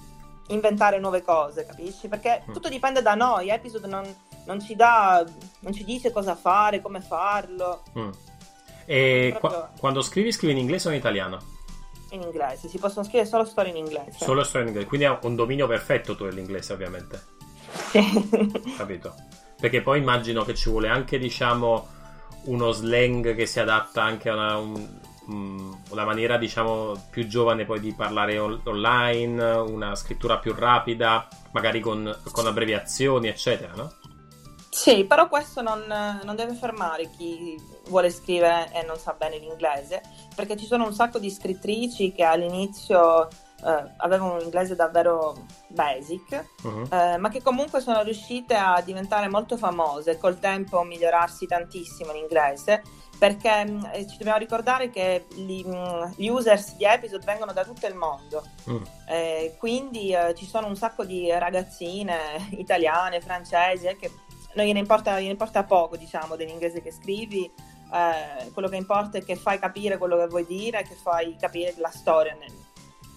inventare 0.47 0.99
nuove 0.99 1.21
cose, 1.21 1.65
capisci? 1.65 2.07
Perché 2.07 2.43
mm. 2.49 2.53
tutto 2.53 2.69
dipende 2.69 3.01
da 3.01 3.15
noi, 3.15 3.49
Episode 3.49 3.87
non, 3.87 4.03
non, 4.45 4.59
ci 4.59 4.75
dà, 4.75 5.23
non 5.59 5.73
ci 5.73 5.83
dice 5.83 6.11
cosa 6.11 6.35
fare, 6.35 6.81
come 6.81 7.01
farlo. 7.01 7.83
Mm. 7.97 8.09
E 8.85 9.35
Proprio... 9.37 9.59
qua, 9.59 9.71
quando 9.77 10.01
scrivi, 10.01 10.31
scrivi 10.31 10.53
in 10.53 10.59
inglese 10.59 10.87
o 10.87 10.91
in 10.91 10.97
italiano? 10.97 11.59
in 12.11 12.21
inglese, 12.21 12.67
si 12.67 12.77
possono 12.77 13.05
scrivere 13.05 13.29
solo 13.29 13.45
storie 13.45 13.71
in 13.71 13.77
inglese. 13.77 14.17
Solo 14.17 14.43
storie 14.43 14.63
in 14.63 14.67
inglese, 14.67 14.87
quindi 14.87 15.05
è 15.05 15.17
un 15.21 15.35
dominio 15.35 15.67
perfetto 15.67 16.15
tu 16.15 16.25
dell'inglese 16.25 16.73
ovviamente. 16.73 17.23
Sì. 17.89 18.71
Capito. 18.75 19.15
Perché 19.59 19.81
poi 19.81 19.99
immagino 19.99 20.43
che 20.43 20.55
ci 20.55 20.69
vuole 20.69 20.89
anche, 20.89 21.17
diciamo, 21.17 21.87
uno 22.45 22.71
slang 22.71 23.35
che 23.35 23.45
si 23.45 23.59
adatta 23.59 24.03
anche 24.03 24.29
a 24.29 24.33
una, 24.33 24.57
un, 24.57 24.99
una 25.27 26.05
maniera, 26.05 26.37
diciamo, 26.37 27.07
più 27.09 27.27
giovane 27.27 27.65
poi 27.65 27.79
di 27.79 27.93
parlare 27.93 28.37
on- 28.39 28.61
online, 28.63 29.43
una 29.43 29.95
scrittura 29.95 30.39
più 30.39 30.53
rapida, 30.53 31.27
magari 31.51 31.79
con, 31.79 32.15
con 32.31 32.47
abbreviazioni, 32.47 33.27
eccetera, 33.27 33.73
no? 33.75 33.93
Sì, 34.69 35.03
però 35.03 35.27
questo 35.27 35.61
non, 35.61 35.83
non, 36.23 36.35
deve 36.35 36.53
fermare 36.53 37.09
chi 37.09 37.61
vuole 37.89 38.09
scrivere 38.09 38.71
e 38.73 38.83
non 38.83 38.97
sa 38.97 39.13
bene 39.13 39.37
l'inglese, 39.37 40.01
perché 40.33 40.55
ci 40.55 40.65
sono 40.65 40.85
un 40.85 40.93
sacco 40.93 41.19
di 41.19 41.29
scrittrici 41.29 42.13
che 42.13 42.23
all'inizio 42.23 43.27
eh, 43.63 43.91
avevano 43.97 44.35
un 44.35 44.39
inglese 44.41 44.75
davvero 44.75 45.45
basic, 45.67 46.45
uh-huh. 46.63 46.87
eh, 46.89 47.17
ma 47.17 47.29
che 47.29 47.41
comunque 47.41 47.81
sono 47.81 48.01
riuscite 48.01 48.55
a 48.55 48.81
diventare 48.81 49.27
molto 49.27 49.57
famose, 49.57 50.17
col 50.17 50.39
tempo 50.39 50.81
migliorarsi 50.83 51.45
tantissimo 51.47 52.13
l'inglese, 52.13 52.81
perché 53.21 53.65
mh, 53.65 53.71
mm, 53.71 53.85
eh, 53.91 54.07
ci 54.07 54.17
dobbiamo 54.17 54.39
ricordare 54.39 54.89
che 54.89 55.27
gli, 55.35 55.63
mh, 55.63 55.75
mm, 55.75 56.11
gli, 56.15 56.27
users 56.27 56.75
di 56.75 56.85
episode 56.85 57.23
vengono 57.23 57.53
da 57.53 57.63
tutto 57.63 57.85
il 57.85 57.93
mondo, 57.93 58.43
uh 58.63 58.81
eh, 59.05 59.55
quindi 59.59 60.11
eh, 60.11 60.33
ci 60.33 60.47
sono 60.47 60.65
un 60.65 60.75
sacco 60.75 61.05
di 61.05 61.29
ragazzine 61.29 62.17
italiane, 62.57 63.21
francesi, 63.21 63.95
che 63.99 64.09
non 64.55 64.65
gliene 64.65 64.79
importa, 64.79 65.19
gliene 65.19 65.33
importa 65.33 65.63
poco, 65.65 65.97
diciamo, 65.97 66.35
dell'inglese 66.35 66.81
che 66.81 66.91
scrivi. 66.91 67.45
Eh, 67.93 68.51
quello 68.53 68.69
che 68.69 68.77
importa 68.77 69.19
è 69.19 69.23
che 69.23 69.35
fai 69.35 69.59
capire 69.59 69.99
quello 69.99 70.17
che 70.17 70.25
vuoi 70.25 70.47
dire, 70.47 70.81
che 70.81 70.95
fai 70.95 71.35
capire 71.39 71.75
la 71.77 71.91
storia. 71.91 72.35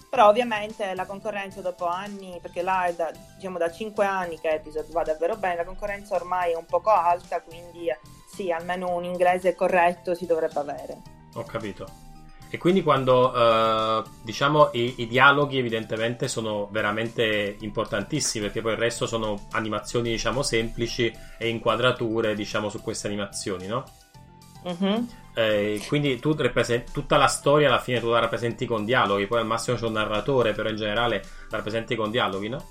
Però 0.07 0.27
ovviamente 0.27 0.93
la 0.93 1.05
concorrenza 1.05 1.61
dopo 1.61 1.87
anni, 1.87 2.37
perché 2.39 2.61
là 2.61 2.85
è 2.85 2.93
da, 2.93 3.11
diciamo, 3.35 3.57
da 3.57 3.71
5 3.71 4.05
anni 4.05 4.39
che 4.39 4.49
Episode 4.49 4.91
va 4.91 5.01
davvero 5.01 5.35
bene, 5.35 5.55
la 5.55 5.65
concorrenza 5.65 6.13
ormai 6.13 6.51
è 6.51 6.55
un 6.55 6.65
poco 6.65 6.91
alta, 6.91 7.41
quindi 7.41 7.89
sì, 8.35 8.51
almeno 8.51 8.93
un 8.93 9.05
inglese 9.05 9.55
corretto 9.55 10.13
si 10.13 10.25
dovrebbe 10.25 10.59
avere. 10.59 11.01
Ho 11.35 11.43
capito. 11.43 12.03
E 12.49 12.57
quindi 12.57 12.83
quando 12.83 13.31
uh, 13.31 14.03
diciamo 14.21 14.69
i, 14.73 14.95
i, 14.97 15.07
dialoghi 15.07 15.57
evidentemente 15.57 16.27
sono 16.27 16.67
veramente 16.71 17.57
importantissimi 17.59 18.45
perché 18.45 18.61
poi 18.61 18.73
il 18.73 18.77
resto 18.77 19.07
sono 19.07 19.47
animazioni 19.51 20.11
diciamo 20.11 20.41
semplici 20.41 21.11
e 21.37 21.49
inquadrature 21.49 22.35
diciamo 22.35 22.69
su 22.69 22.81
queste 22.81 23.07
animazioni, 23.07 23.67
no? 23.67 23.83
Mm-hmm. 24.67 25.03
Eh, 25.33 25.81
quindi 25.87 26.17
tu 26.19 26.33
rappresenti 26.33 26.91
tutta 26.91 27.17
la 27.17 27.27
storia 27.27 27.67
alla 27.67 27.79
fine 27.79 27.99
tu 27.99 28.09
la 28.09 28.19
rappresenti 28.19 28.65
con 28.65 28.85
dialoghi, 28.85 29.27
poi 29.27 29.39
al 29.39 29.45
massimo 29.45 29.75
c'è 29.75 29.85
un 29.85 29.93
narratore, 29.93 30.53
però 30.53 30.69
in 30.69 30.77
generale 30.77 31.21
la 31.49 31.57
rappresenti 31.57 31.95
con 31.95 32.09
dialoghi, 32.09 32.47
no? 32.47 32.63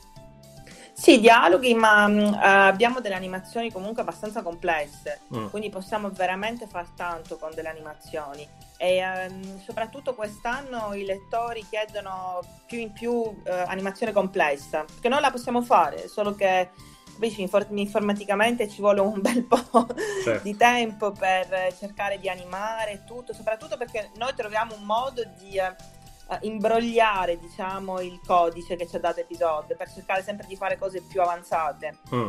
Sì, 1.05 1.21
dialoghi, 1.21 1.75
ma 1.75 2.07
uh, 2.07 2.35
abbiamo 2.41 3.01
delle 3.01 3.15
animazioni 3.15 3.71
comunque 3.71 4.01
abbastanza 4.01 4.41
complesse, 4.41 5.21
mm. 5.37 5.49
quindi 5.49 5.69
possiamo 5.69 6.09
veramente 6.09 6.67
far 6.67 6.89
tanto 6.97 7.37
con 7.37 7.51
delle 7.55 7.69
animazioni. 7.69 8.49
E 8.79 9.03
um, 9.29 9.61
soprattutto 9.63 10.15
quest'anno 10.15 10.95
i 10.95 11.05
lettori 11.05 11.63
chiedono 11.69 12.41
più 12.65 12.79
in 12.79 12.93
più 12.93 13.13
uh, 13.13 13.35
animazione 13.45 14.13
complessa, 14.13 14.87
perché 14.87 15.11
noi 15.11 15.21
la 15.21 15.31
possiamo 15.31 15.61
fare, 15.61 16.09
solo 16.09 16.35
che 16.35 16.71
capisci, 17.13 17.43
informaticamente 17.43 18.67
ci 18.67 18.81
vuole 18.81 19.01
un 19.01 19.21
bel 19.21 19.45
po' 19.45 19.87
certo. 20.25 20.43
di 20.43 20.57
tempo 20.57 21.13
per 21.13 21.75
cercare 21.79 22.19
di 22.19 22.31
animare 22.31 23.05
tutto, 23.07 23.35
soprattutto 23.35 23.77
perché 23.77 24.09
noi 24.17 24.33
troviamo 24.35 24.75
un 24.75 24.85
modo 24.85 25.23
di... 25.39 25.59
Uh, 25.59 25.93
imbrogliare, 26.43 27.39
diciamo, 27.39 28.01
il 28.01 28.21
codice 28.27 28.77
che 28.77 28.87
ci 28.87 28.97
ha 28.97 29.01
dato 29.01 29.21
episodio 29.21 29.77
per 29.77 29.91
cercare 29.93 30.23
sempre 30.23 30.47
di 30.47 30.57
fare 30.57 30.79
cose 30.79 31.03
più 31.03 31.21
avanzate. 31.21 31.99
Mm. 32.15 32.29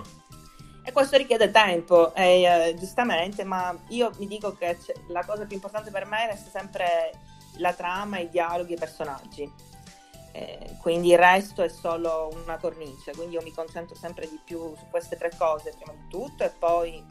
E 0.83 0.91
questo 0.91 1.17
richiede 1.17 1.49
tempo, 1.49 2.13
e, 2.13 2.73
uh, 2.73 2.77
giustamente, 2.77 3.43
ma 3.43 3.75
io 3.89 4.11
mi 4.17 4.27
dico 4.27 4.53
che 4.53 4.77
la 5.07 5.25
cosa 5.25 5.45
più 5.45 5.55
importante 5.55 5.89
per 5.89 6.05
me 6.05 6.27
resta 6.27 6.49
sempre 6.49 7.11
la 7.57 7.73
trama, 7.73 8.19
i 8.19 8.29
dialoghi 8.29 8.73
e 8.73 8.75
i 8.75 8.79
personaggi. 8.79 9.51
Eh, 10.33 10.75
quindi 10.81 11.11
il 11.11 11.17
resto 11.17 11.63
è 11.63 11.69
solo 11.69 12.29
una 12.43 12.57
cornice, 12.57 13.13
quindi 13.15 13.35
io 13.35 13.41
mi 13.41 13.53
concentro 13.53 13.95
sempre 13.95 14.27
di 14.27 14.37
più 14.43 14.75
su 14.75 14.85
queste 14.91 15.15
tre 15.15 15.31
cose 15.37 15.73
prima 15.73 15.93
di 15.93 16.09
tutto 16.09 16.43
e 16.43 16.49
poi 16.49 17.03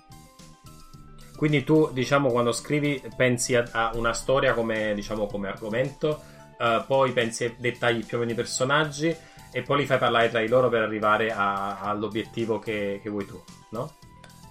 quindi 1.37 1.64
tu, 1.64 1.90
diciamo, 1.92 2.31
quando 2.31 2.53
scrivi 2.53 3.03
pensi 3.16 3.57
a, 3.57 3.64
a 3.73 3.90
una 3.94 4.12
storia 4.12 4.55
come, 4.55 4.94
diciamo, 4.94 5.27
come 5.27 5.49
argomento, 5.49 6.23
uh, 6.59 6.85
poi 6.87 7.12
pensi 7.12 7.45
a 7.45 7.55
dettagli 7.57 8.05
più 8.05 8.17
o 8.17 8.21
meno 8.21 8.33
i 8.33 8.37
personaggi 8.37 9.17
e 9.51 9.62
poi 9.62 9.79
li 9.79 9.87
fai 9.87 9.99
parlare 9.99 10.31
tra 10.31 10.40
di 10.40 10.49
loro 10.49 10.69
per 10.69 10.83
arrivare 10.83 11.31
a, 11.31 11.79
all'obiettivo 11.79 12.59
che, 12.59 12.99
che, 13.01 13.09
vuoi 13.09 13.25
tu, 13.25 13.40
no? 13.71 13.93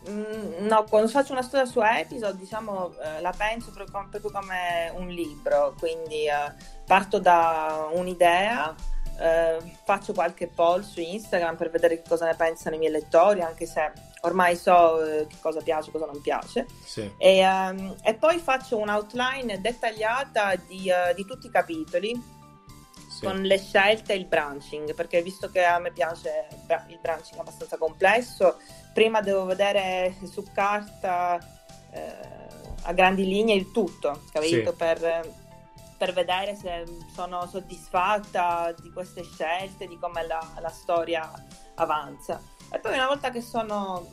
Mm, 0.10 0.66
no, 0.66 0.86
quando 0.86 1.10
faccio 1.10 1.34
una 1.34 1.42
storia 1.42 1.66
su 1.66 1.82
episode, 1.82 2.38
diciamo, 2.38 2.94
eh, 3.02 3.22
la 3.22 3.34
penso 3.36 3.72
proprio, 3.72 4.08
proprio, 4.10 4.32
come 4.32 4.92
un 4.96 5.08
libro, 5.08 5.76
quindi 5.78 6.26
eh, 6.26 6.54
parto 6.86 7.20
da 7.20 7.90
un'idea, 7.92 8.74
eh, 9.20 9.58
faccio 9.84 10.14
qualche 10.14 10.48
poll 10.48 10.82
su 10.84 11.02
Instagram 11.02 11.58
per 11.58 11.70
vedere 11.70 12.02
cosa 12.08 12.26
ne 12.26 12.36
pensano 12.36 12.76
i 12.76 12.80
miei 12.80 12.92
lettori, 12.92 13.42
anche 13.42 13.66
se 13.66 13.92
ormai 14.24 14.56
so 14.56 15.04
eh, 15.04 15.28
che 15.28 15.38
cosa 15.42 15.62
piace, 15.62 15.92
cosa 15.92 16.06
non 16.06 16.22
piace. 16.22 16.66
Sì. 16.84 17.10
E, 17.18 17.46
um, 17.46 17.96
e, 18.04 18.14
poi 18.16 18.40
faccio 18.40 18.78
un'outline 18.78 19.62
dettagliata 19.62 20.56
di, 20.56 20.90
uh, 20.90 21.14
di 21.14 21.26
tutti 21.26 21.48
i 21.48 21.50
capitoli 21.50 22.22
sì. 23.10 23.26
con 23.26 23.42
le 23.42 23.58
scelte 23.58 24.14
e 24.14 24.18
il 24.18 24.26
branching, 24.26 24.94
perché 24.94 25.22
visto 25.22 25.50
che 25.50 25.64
a 25.64 25.80
me 25.80 25.92
piace 25.92 26.48
il 26.88 27.00
branching 27.00 27.40
abbastanza 27.40 27.78
complesso, 27.78 28.58
prima 28.94 29.22
devo 29.22 29.46
vedere 29.46 30.16
su 30.24 30.44
carta 30.54 31.38
eh, 31.92 32.42
a 32.84 32.94
grandi 32.94 33.26
linee 33.26 33.56
il 33.56 33.72
tutto, 33.72 34.24
capito? 34.32 34.72
Sì. 34.72 34.78
Per, 34.78 35.42
per, 35.98 36.14
vedere 36.14 36.56
se 36.56 36.86
sono 37.14 37.48
soddisfatta 37.48 38.74
di 38.82 38.92
queste 38.92 39.24
scelte, 39.24 39.88
di 39.88 39.98
come 40.00 40.26
la, 40.26 40.46
la 40.60 40.70
storia 40.70 41.32
avanza. 41.76 42.42
E 42.74 42.80
poi 42.80 42.94
una 42.94 43.06
volta 43.06 43.30
che 43.30 43.42
sono 43.42 44.06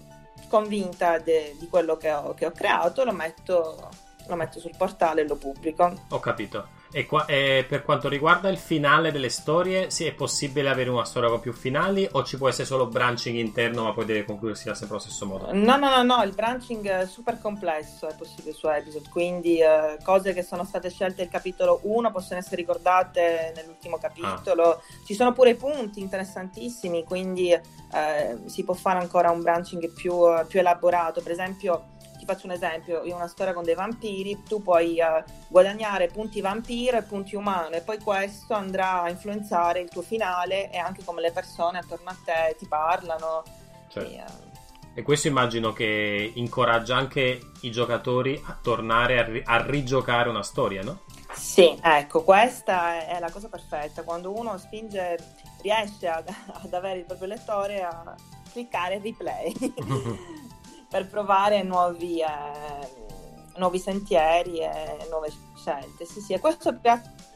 convinta 0.49 1.19
de, 1.19 1.57
di 1.59 1.67
quello 1.69 1.97
che 1.97 2.13
ho, 2.13 2.35
che 2.35 2.45
ho 2.45 2.53
creato, 2.53 3.05
lo 3.05 3.13
metto, 3.13 3.89
lo 4.27 4.37
metto, 4.37 4.61
sul 4.61 4.77
portale 4.77 5.23
e 5.23 5.27
lo 5.27 5.37
pubblico. 5.37 5.93
Ho 6.11 6.21
capito. 6.21 6.69
E, 6.93 7.07
qua, 7.07 7.25
e, 7.27 7.65
per 7.69 7.83
quanto 7.83 8.09
riguarda 8.09 8.49
il 8.49 8.59
finale 8.59 9.13
delle 9.13 9.29
storie, 9.29 9.91
sì, 9.91 10.07
è 10.07 10.13
possibile 10.13 10.69
avere 10.69 10.91
una 10.91 11.05
storia 11.05 11.29
con 11.29 11.41
più 11.41 11.53
finali 11.53 12.09
o 12.11 12.25
ci 12.25 12.37
può 12.37 12.49
essere 12.49 12.67
solo 12.67 12.87
branching 12.87 13.37
interno 13.37 13.85
ma 13.85 13.93
poi 13.93 14.05
deve 14.05 14.25
concludersi 14.25 14.65
sempre 14.65 14.89
allo 14.89 14.99
stesso 14.99 15.27
modo? 15.27 15.53
No, 15.53 15.77
no, 15.77 15.89
no, 15.89 16.03
no, 16.03 16.23
il 16.23 16.35
branching 16.35 16.87
è 16.89 17.07
super 17.07 17.41
complesso 17.41 18.09
è 18.09 18.15
possibile 18.17 18.53
su 18.53 18.69
episode, 18.69 19.09
quindi 19.09 19.61
eh, 19.61 19.99
cose 20.03 20.33
che 20.33 20.43
sono 20.43 20.65
state 20.65 20.91
scelte 20.91 21.23
nel 21.23 21.31
capitolo 21.31 21.81
1 21.83 22.11
possono 22.11 22.41
essere 22.41 22.57
ricordate 22.57 23.53
nell'ultimo 23.55 23.99
capitolo. 23.99 24.63
Ah. 24.63 24.81
Ci 25.05 25.15
sono 25.15 25.33
pure 25.33 25.55
punti 25.55 26.01
interessantissimi, 26.01 27.05
quindi 27.05 27.51
eh, 27.53 28.39
si 28.47 28.65
può 28.65 28.75
fare 28.75 28.99
ancora 28.99 29.31
un 29.31 29.41
branching 29.41 29.93
più, 29.93 30.15
più 30.49 30.59
elaborato. 30.59 31.21
Per 31.21 31.33
esempio 31.33 31.99
ti 32.21 32.27
faccio 32.27 32.47
un 32.47 32.53
esempio, 32.53 33.03
in 33.05 33.15
una 33.15 33.27
storia 33.27 33.55
con 33.55 33.65
dei 33.65 33.75
vampiri 33.75 34.43
tu 34.47 34.63
puoi 34.63 34.99
uh, 35.01 35.25
guadagnare 35.49 36.09
punti 36.09 36.43
vampiro 36.43 36.99
e 36.99 37.03
punti 37.03 37.35
umano 37.35 37.71
e 37.71 37.81
poi 37.81 37.99
questo 37.99 38.53
andrà 38.53 39.03
a 39.03 39.09
influenzare 39.09 39.81
il 39.81 39.89
tuo 39.89 40.03
finale 40.03 40.71
e 40.71 40.77
anche 40.77 41.03
come 41.03 41.23
le 41.23 41.33
persone 41.33 41.79
attorno 41.79 42.11
a 42.11 42.17
te 42.23 42.57
ti 42.59 42.67
parlano. 42.67 43.43
Certo. 43.89 44.11
E, 44.11 44.23
uh... 44.23 44.99
e, 44.99 45.03
questo 45.03 45.29
immagino 45.29 45.73
che 45.73 46.31
incoraggia 46.35 46.95
anche 46.95 47.41
i 47.63 47.71
giocatori 47.71 48.41
a 48.45 48.59
tornare 48.61 49.19
a, 49.19 49.25
ri- 49.25 49.43
a 49.43 49.67
rigiocare 49.67 50.29
una 50.29 50.43
storia, 50.43 50.83
no? 50.83 51.01
Sì, 51.33 51.75
ecco, 51.81 52.23
questa 52.23 53.07
è 53.07 53.19
la 53.19 53.31
cosa 53.31 53.49
perfetta. 53.49 54.03
Quando 54.03 54.39
uno 54.39 54.59
spinge, 54.59 55.17
riesce 55.63 56.07
ad, 56.07 56.29
ad 56.53 56.75
avere 56.75 56.99
il 56.99 57.05
proprio 57.07 57.29
lettore 57.29 57.83
a 57.83 58.15
cliccare 58.53 59.01
replay. 59.03 59.55
per 60.91 61.07
provare 61.07 61.63
nuovi, 61.63 62.21
eh, 62.21 63.09
nuovi 63.57 63.79
sentieri 63.79 64.59
e 64.59 65.07
nuove 65.09 65.33
scelte. 65.55 66.05
Sì, 66.05 66.21
sì, 66.21 66.33
e 66.33 66.41
questo 66.41 66.77
piace 66.77 67.29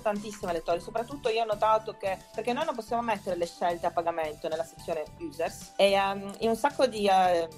tantissimo 0.00 0.50
ai 0.50 0.56
lettori, 0.56 0.80
soprattutto 0.80 1.28
io 1.28 1.42
ho 1.42 1.46
notato 1.46 1.96
che 1.96 2.16
perché 2.34 2.52
noi 2.52 2.64
non 2.64 2.74
possiamo 2.74 3.02
mettere 3.02 3.36
le 3.36 3.46
scelte 3.46 3.86
a 3.86 3.90
pagamento 3.90 4.46
nella 4.46 4.64
sezione 4.64 5.02
users 5.18 5.72
e 5.76 5.98
um, 5.98 6.32
in 6.38 6.50
un 6.50 6.56
sacco 6.56 6.86
di, 6.86 7.08
uh, 7.10 7.48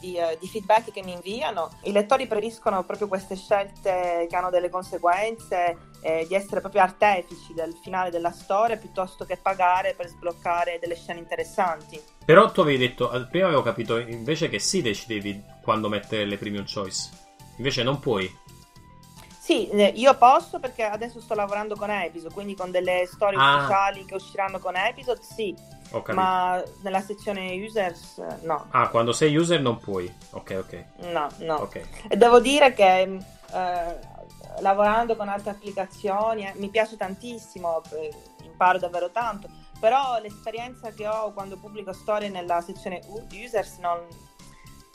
di, 0.00 0.18
uh, 0.18 0.36
di, 0.38 0.48
feedback 0.48 0.90
che 0.90 1.02
mi 1.04 1.12
inviano 1.12 1.70
i 1.82 1.92
lettori 1.92 2.26
preferiscono 2.26 2.82
proprio 2.82 3.08
queste 3.08 3.36
scelte 3.36 4.26
che 4.28 4.36
hanno 4.36 4.50
delle 4.50 4.70
conseguenze 4.70 5.90
eh, 6.06 6.24
di 6.28 6.36
essere 6.36 6.60
proprio 6.60 6.82
artefici 6.82 7.52
del 7.52 7.74
finale 7.82 8.10
della 8.10 8.30
storia 8.30 8.76
piuttosto 8.76 9.24
che 9.24 9.36
pagare 9.36 9.94
per 9.94 10.06
sbloccare 10.06 10.78
delle 10.80 10.94
scene 10.94 11.18
interessanti. 11.18 12.00
Però 12.24 12.52
tu 12.52 12.60
avevi 12.60 12.78
detto, 12.78 13.10
eh, 13.10 13.26
prima 13.26 13.46
avevo 13.46 13.62
capito 13.62 13.98
invece 13.98 14.48
che 14.48 14.60
sì 14.60 14.82
decidevi 14.82 15.42
quando 15.62 15.88
mettere 15.88 16.24
le 16.24 16.38
premium 16.38 16.64
choice, 16.64 17.10
invece 17.56 17.82
non 17.82 17.98
puoi. 17.98 18.32
Sì, 19.36 19.68
eh, 19.68 19.92
io 19.96 20.14
posso 20.16 20.60
perché 20.60 20.84
adesso 20.84 21.20
sto 21.20 21.34
lavorando 21.34 21.74
con 21.74 21.90
episode, 21.90 22.32
quindi 22.32 22.54
con 22.54 22.70
delle 22.70 23.08
storie 23.12 23.38
ah. 23.40 23.56
ufficiali 23.56 24.04
che 24.04 24.14
usciranno 24.14 24.60
con 24.60 24.76
episode, 24.76 25.20
sì. 25.22 25.54
Ma 26.12 26.62
nella 26.82 27.00
sezione 27.00 27.52
users 27.54 28.18
no. 28.42 28.66
Ah, 28.70 28.88
quando 28.88 29.12
sei 29.12 29.34
user 29.34 29.60
non 29.60 29.78
puoi. 29.78 30.12
Ok, 30.30 30.56
ok. 30.58 30.84
No, 31.12 31.28
no. 31.38 31.62
Okay. 31.62 31.82
E 32.08 32.16
devo 32.16 32.40
dire 32.40 32.74
che 32.74 33.18
eh, 33.52 33.98
lavorando 34.60 35.16
con 35.16 35.28
altre 35.28 35.50
applicazioni, 35.50 36.46
eh, 36.46 36.52
mi 36.56 36.68
piace 36.68 36.96
tantissimo, 36.96 37.82
eh, 37.92 38.12
imparo 38.44 38.78
davvero 38.78 39.10
tanto, 39.10 39.48
però 39.78 40.18
l'esperienza 40.20 40.90
che 40.90 41.06
ho 41.06 41.32
quando 41.32 41.58
pubblico 41.58 41.92
storie 41.92 42.28
nella 42.28 42.60
sezione 42.60 43.00
users 43.32 43.78
non, 43.78 44.00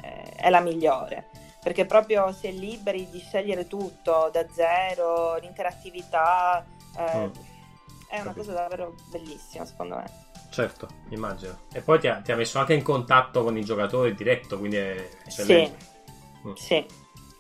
eh, 0.02 0.32
è 0.36 0.50
la 0.50 0.60
migliore, 0.60 1.30
perché 1.62 1.86
proprio 1.86 2.32
si 2.32 2.48
è 2.48 2.52
liberi 2.52 3.10
di 3.10 3.20
scegliere 3.20 3.68
tutto 3.68 4.30
da 4.32 4.46
zero, 4.52 5.38
l'interattività, 5.38 6.66
eh, 6.98 7.18
mm. 7.18 7.32
è 8.08 8.20
una 8.20 8.34
cosa 8.34 8.54
davvero 8.54 8.96
bellissima 9.10 9.66
secondo 9.66 9.96
me. 9.96 10.30
Certo, 10.50 10.88
immagino. 11.10 11.60
E 11.72 11.80
poi 11.80 11.98
ti 12.00 12.08
ha, 12.08 12.20
ti 12.20 12.34
ha, 12.34 12.36
messo 12.36 12.60
anche 12.60 12.74
in 12.74 12.84
contatto 12.84 13.42
con 13.42 13.58
i 13.58 13.64
giocatori 13.64 14.14
diretto, 14.14 14.58
quindi 14.60 14.76
è 14.76 15.10
eccellente. 15.26 15.86
Sì, 16.42 16.48
mm. 16.48 16.54
sì. 16.54 16.86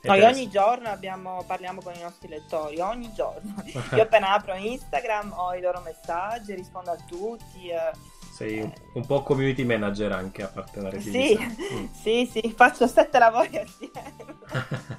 Noi 0.03 0.23
ogni 0.23 0.49
giorno 0.49 0.89
abbiamo, 0.89 1.43
parliamo 1.45 1.79
con 1.81 1.93
i 1.93 2.01
nostri 2.01 2.27
lettori, 2.27 2.79
ogni 2.79 3.11
giorno. 3.13 3.53
Io 3.93 4.01
appena 4.01 4.33
apro 4.33 4.55
Instagram 4.55 5.33
ho 5.35 5.53
i 5.53 5.61
loro 5.61 5.81
messaggi, 5.81 6.55
rispondo 6.55 6.91
a 6.91 6.97
tutti. 7.07 7.69
Eh, 7.69 7.91
Sei 8.33 8.59
eh. 8.59 8.73
un 8.93 9.05
po' 9.05 9.21
community 9.21 9.63
manager 9.63 10.11
anche 10.11 10.41
a 10.41 10.47
parte 10.47 10.81
la 10.81 10.89
sì, 10.99 11.37
mm. 11.37 11.85
sì, 11.93 12.27
sì, 12.31 12.53
faccio 12.55 12.87
sette 12.87 13.19
lavori 13.19 13.57
assieme. 13.57 14.15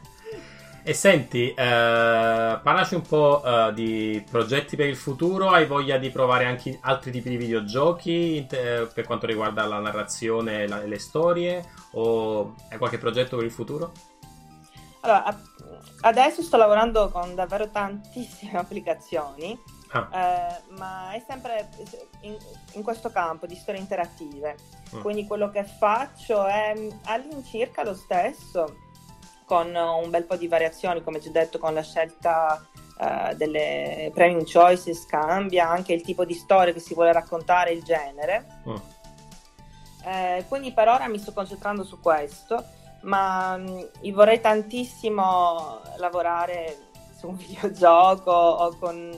e 0.84 0.94
senti, 0.94 1.48
eh, 1.48 1.54
parlaci 2.62 2.94
un 2.94 3.02
po' 3.02 3.42
eh, 3.44 3.72
di 3.74 4.24
progetti 4.30 4.76
per 4.76 4.86
il 4.86 4.96
futuro. 4.96 5.50
Hai 5.50 5.66
voglia 5.66 5.98
di 5.98 6.10
provare 6.10 6.44
anche 6.44 6.78
altri 6.80 7.10
tipi 7.10 7.30
di 7.30 7.36
videogiochi 7.38 8.46
eh, 8.48 8.86
per 8.94 9.04
quanto 9.04 9.26
riguarda 9.26 9.64
la 9.64 9.80
narrazione 9.80 10.62
e 10.62 10.86
le 10.86 10.98
storie? 11.00 11.64
O 11.94 12.54
hai 12.70 12.78
qualche 12.78 12.98
progetto 12.98 13.34
per 13.34 13.46
il 13.46 13.50
futuro? 13.50 13.92
Allora, 15.04 15.36
adesso 16.02 16.42
sto 16.42 16.56
lavorando 16.56 17.10
con 17.10 17.34
davvero 17.34 17.68
tantissime 17.70 18.58
applicazioni, 18.58 19.58
ah. 19.90 20.08
eh, 20.12 20.74
ma 20.76 21.12
è 21.12 21.22
sempre 21.26 21.68
in, 22.20 22.36
in, 22.74 22.82
questo 22.82 23.10
campo 23.10 23.46
di 23.46 23.56
storie 23.56 23.80
interattive. 23.80 24.56
Mm. 24.94 25.00
Quindi 25.00 25.26
quello 25.26 25.50
che 25.50 25.64
faccio 25.64 26.46
è 26.46 26.72
all'incirca 27.07 27.82
lo 27.82 27.94
stesso, 27.94 28.76
con 29.44 29.74
un 29.74 30.09
bel 30.09 30.24
po' 30.24 30.36
di 30.36 30.46
variazioni, 30.46 31.03
come 31.03 31.18
già 31.18 31.30
detto, 31.30 31.59
con 31.59 31.74
la 31.74 31.82
scelta 31.82 32.64
uh, 32.98 33.34
delle 33.34 34.09
premium 34.14 34.44
choices 34.44 35.05
cambia, 35.07 35.68
anche 35.68 35.92
il 35.92 36.03
tipo 36.03 36.24
di 36.24 36.34
storia 36.34 36.72
che 36.72 36.80
si 36.80 36.94
vuole 36.94 37.12
raccontare, 37.12 37.72
il 37.72 37.82
genere. 37.82 38.62
Mm. 38.68 38.76
Eh, 40.05 40.44
quindi 40.48 40.72
per 40.72 40.86
ora 40.86 41.09
mi 41.09 41.18
sto 41.18 41.32
concentrando 41.32 41.82
su 41.82 41.98
questo 42.00 42.80
ma 43.03 43.57
mh, 43.57 43.88
mm, 44.07 44.12
vorrei 44.12 44.40
tantissimo 44.40 45.80
lavorare 45.96 46.90
su 47.18 47.28
un 47.28 47.36
videogioco 47.38 48.30
o 48.30 48.76
con, 48.78 49.11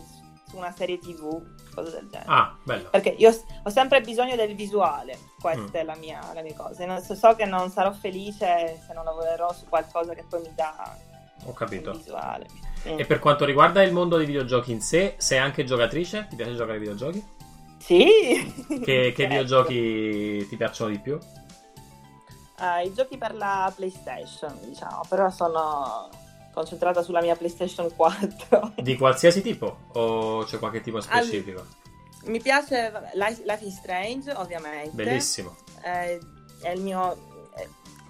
su 0.48 0.56
una 0.56 0.72
serie 0.72 0.98
tv, 0.98 1.42
cose 1.74 1.90
del 1.90 2.08
genere. 2.10 2.30
Ah, 2.30 2.56
bello. 2.62 2.90
Perché 2.90 3.10
io 3.10 3.30
ho 3.62 3.70
sempre 3.70 4.00
bisogno 4.00 4.36
del 4.36 4.54
visuale, 4.54 5.18
questa 5.40 5.62
mm. 5.62 5.80
è 5.80 5.84
la 5.84 5.96
mia, 5.96 6.20
la 6.34 6.42
mia 6.42 6.54
cosa. 6.54 6.84
Non, 6.86 7.00
so 7.00 7.34
che 7.34 7.44
non 7.44 7.70
sarò 7.70 7.92
felice 7.92 8.80
se 8.86 8.92
non 8.92 9.04
lavorerò 9.04 9.52
su 9.52 9.66
qualcosa 9.68 10.14
che 10.14 10.24
poi 10.28 10.42
mi 10.42 10.52
dà 10.54 10.96
ho 11.46 11.52
capito. 11.52 11.92
visuale. 11.92 12.46
Mm. 12.88 12.98
E 12.98 13.04
per 13.06 13.18
quanto 13.18 13.44
riguarda 13.44 13.82
il 13.82 13.92
mondo 13.92 14.16
dei 14.16 14.26
videogiochi 14.26 14.72
in 14.72 14.80
sé, 14.80 15.14
sei 15.16 15.38
anche 15.38 15.64
giocatrice? 15.64 16.26
Ti 16.28 16.36
piace 16.36 16.52
giocare 16.52 16.74
ai 16.74 16.78
videogiochi? 16.80 17.24
Sì! 17.78 18.64
Che, 18.68 18.82
che 18.84 19.12
certo. 19.16 19.22
videogiochi 19.22 20.46
ti 20.48 20.56
piacciono 20.56 20.90
di 20.90 20.98
più? 20.98 21.18
Uh, 22.58 22.86
I 22.86 22.92
giochi 22.94 23.18
per 23.18 23.34
la 23.34 23.72
PlayStation, 23.74 24.58
diciamo, 24.62 25.02
però 25.08 25.30
sono 25.30 26.08
concentrata 26.52 27.02
sulla 27.02 27.20
mia 27.20 27.34
PlayStation 27.34 27.94
4. 27.94 28.74
Di 28.76 28.96
qualsiasi 28.96 29.42
tipo? 29.42 29.78
O 29.92 30.44
c'è 30.44 30.58
qualche 30.58 30.80
tipo 30.80 31.00
specifico? 31.00 31.60
All... 31.60 32.30
Mi 32.30 32.40
piace 32.40 32.92
Life, 33.14 33.42
Life 33.44 33.64
is 33.64 33.76
Strange, 33.76 34.32
ovviamente. 34.32 34.90
Bellissimo. 34.90 35.56
Eh, 35.82 36.18
è 36.62 36.70
il 36.70 36.80
mio 36.80 37.32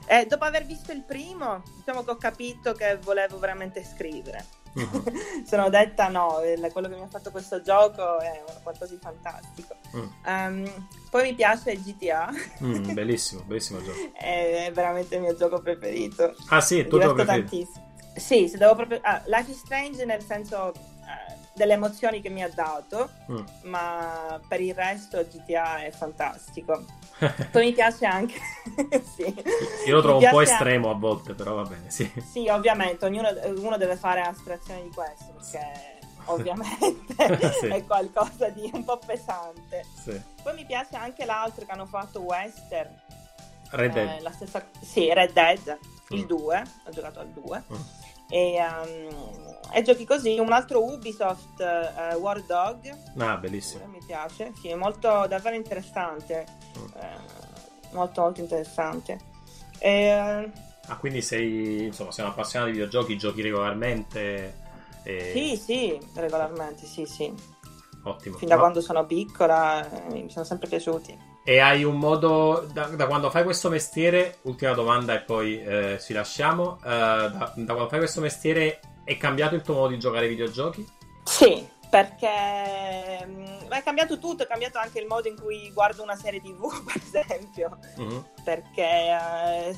eh, 0.06 0.26
dopo 0.26 0.44
aver 0.44 0.66
visto 0.66 0.92
il 0.92 1.02
primo, 1.02 1.62
diciamo 1.76 2.04
che 2.04 2.10
ho 2.10 2.16
capito 2.16 2.72
che 2.72 2.98
volevo 2.98 3.38
veramente 3.38 3.82
scrivere. 3.84 4.44
Uh-huh. 4.74 5.04
Sono 5.46 5.68
detta 5.70 6.08
no, 6.08 6.40
quello 6.72 6.88
che 6.88 6.94
mi 6.94 7.02
ha 7.02 7.08
fatto 7.08 7.30
questo 7.30 7.62
gioco 7.62 8.18
è 8.20 8.42
qualcosa 8.62 8.92
di 8.92 8.98
fantastico. 9.00 9.76
Uh. 9.92 10.10
Um, 10.26 10.86
poi 11.10 11.22
mi 11.22 11.34
piace 11.34 11.76
GTA. 11.76 12.32
Mm, 12.62 12.90
bellissimo, 12.94 13.42
bellissimo 13.42 13.82
gioco. 13.82 13.98
è, 14.14 14.70
veramente 14.74 15.14
il 15.14 15.20
mio 15.22 15.36
gioco 15.36 15.60
preferito. 15.60 16.34
Ah 16.48 16.60
sì, 16.60 16.78
il 16.78 16.88
tuo 16.88 16.98
gioco 16.98 17.14
preferito? 17.14 17.48
tantissimo. 17.50 17.92
Sì, 18.16 18.48
se 18.48 18.58
devo 18.58 18.74
proprio... 18.74 18.98
Ah, 19.02 19.22
Life 19.26 19.50
is 19.50 19.58
Strange 19.58 20.04
nel 20.04 20.22
senso 20.22 20.72
uh, 20.74 21.34
delle 21.54 21.74
emozioni 21.74 22.20
che 22.20 22.30
mi 22.30 22.42
ha 22.42 22.50
dato, 22.52 23.10
mm. 23.30 23.44
ma 23.64 24.40
per 24.46 24.60
il 24.60 24.74
resto 24.74 25.24
GTA 25.24 25.84
è 25.84 25.90
fantastico. 25.90 26.84
Poi 27.50 27.64
mi 27.66 27.72
piace 27.72 28.06
anche. 28.06 28.38
sì. 29.14 29.34
Io 29.86 29.94
lo 29.94 30.02
trovo 30.02 30.18
un 30.18 30.30
po' 30.30 30.40
estremo 30.40 30.88
anche... 30.88 30.96
a 30.96 31.00
volte, 31.00 31.34
però 31.34 31.54
va 31.54 31.62
bene, 31.62 31.90
sì. 31.90 32.10
Sì, 32.30 32.48
ovviamente, 32.48 33.04
ognuno 33.04 33.28
uno 33.56 33.76
deve 33.76 33.96
fare 33.96 34.20
astrazione 34.20 34.82
di 34.82 34.90
questo, 34.90 35.32
perché 35.32 35.94
ovviamente 36.26 37.50
sì. 37.60 37.66
è 37.66 37.84
qualcosa 37.84 38.48
di 38.48 38.70
un 38.72 38.84
po' 38.84 38.98
pesante. 38.98 39.84
Sì. 40.02 40.20
Poi 40.42 40.54
mi 40.54 40.64
piace 40.64 40.96
anche 40.96 41.24
l'altro 41.24 41.64
che 41.64 41.72
hanno 41.72 41.86
fatto 41.86 42.20
Western. 42.20 43.02
Red 43.70 43.92
Dead. 43.92 44.08
Eh, 44.08 44.20
la 44.20 44.30
stessa... 44.30 44.64
Sì, 44.80 45.12
Red 45.12 45.32
Dead, 45.32 45.78
il 46.10 46.26
2, 46.26 46.60
mm. 46.60 46.86
ho 46.86 46.90
giocato 46.90 47.20
al 47.20 47.28
2. 47.28 47.62
Mm. 47.72 47.76
E, 48.28 48.56
um, 48.58 49.58
e, 49.72 49.82
giochi 49.82 50.04
così. 50.04 50.38
Un 50.38 50.52
altro 50.52 50.84
Ubisoft, 50.84 51.60
uh, 51.60 52.16
War 52.16 52.42
Dog. 52.42 52.96
Ah, 53.18 53.36
bellissimo. 53.36 53.86
Mi 53.86 54.00
piace, 54.04 54.52
sì, 54.60 54.68
è 54.68 54.74
molto 54.74 55.26
davvero 55.28 55.56
interessante. 55.56 56.46
Mm. 56.78 56.84
Eh, 57.00 57.92
molto, 57.92 58.20
molto 58.22 58.40
interessante. 58.40 59.18
E, 59.78 60.10
ah, 60.10 60.96
quindi 60.98 61.22
sei, 61.22 61.84
insomma, 61.86 62.10
sei 62.12 62.24
un 62.24 62.30
appassionato 62.30 62.70
di 62.70 62.78
videogiochi, 62.78 63.16
giochi 63.16 63.42
regolarmente? 63.42 64.62
E... 65.02 65.32
Sì, 65.32 65.56
sì, 65.56 66.00
regolarmente, 66.14 66.86
sì, 66.86 67.04
sì. 67.04 67.32
Ottimo. 68.04 68.36
Fin 68.36 68.48
da 68.48 68.54
no. 68.54 68.60
quando 68.60 68.80
sono 68.80 69.06
piccola 69.06 70.06
eh, 70.08 70.12
mi 70.12 70.30
sono 70.30 70.44
sempre 70.44 70.68
piaciuti. 70.68 71.32
E 71.46 71.58
hai 71.58 71.84
un 71.84 71.98
modo, 71.98 72.66
da, 72.72 72.86
da, 72.86 73.06
quando 73.06 73.28
fai 73.28 73.44
questo 73.44 73.68
mestiere, 73.68 74.38
ultima 74.42 74.72
domanda 74.72 75.14
e 75.14 75.20
poi 75.20 75.62
eh, 75.62 75.98
ci 76.00 76.14
lasciamo, 76.14 76.78
uh, 76.80 76.86
da, 76.86 77.52
da, 77.54 77.72
quando 77.74 77.88
fai 77.88 77.98
questo 77.98 78.22
mestiere 78.22 78.80
è 79.04 79.18
cambiato 79.18 79.54
il 79.54 79.60
tuo 79.60 79.74
modo 79.74 79.88
di 79.88 79.98
giocare 79.98 80.24
ai 80.24 80.30
videogiochi? 80.30 80.88
Sì, 81.24 81.68
perché 81.90 83.24
mh, 83.26 83.66
mm, 83.66 83.70
è 83.70 83.82
cambiato 83.82 84.18
tutto, 84.18 84.42
è 84.42 84.46
cambiato 84.46 84.78
anche 84.78 84.98
il 84.98 85.06
modo 85.06 85.28
in 85.28 85.38
cui 85.38 85.70
guardo 85.72 86.02
una 86.02 86.16
serie 86.16 86.40
tv, 86.40 86.82
per 86.82 86.96
esempio, 86.96 87.78
mm-hmm. 88.00 88.18
perché 88.42 88.82
eh, 88.82 89.68
eh, 89.68 89.76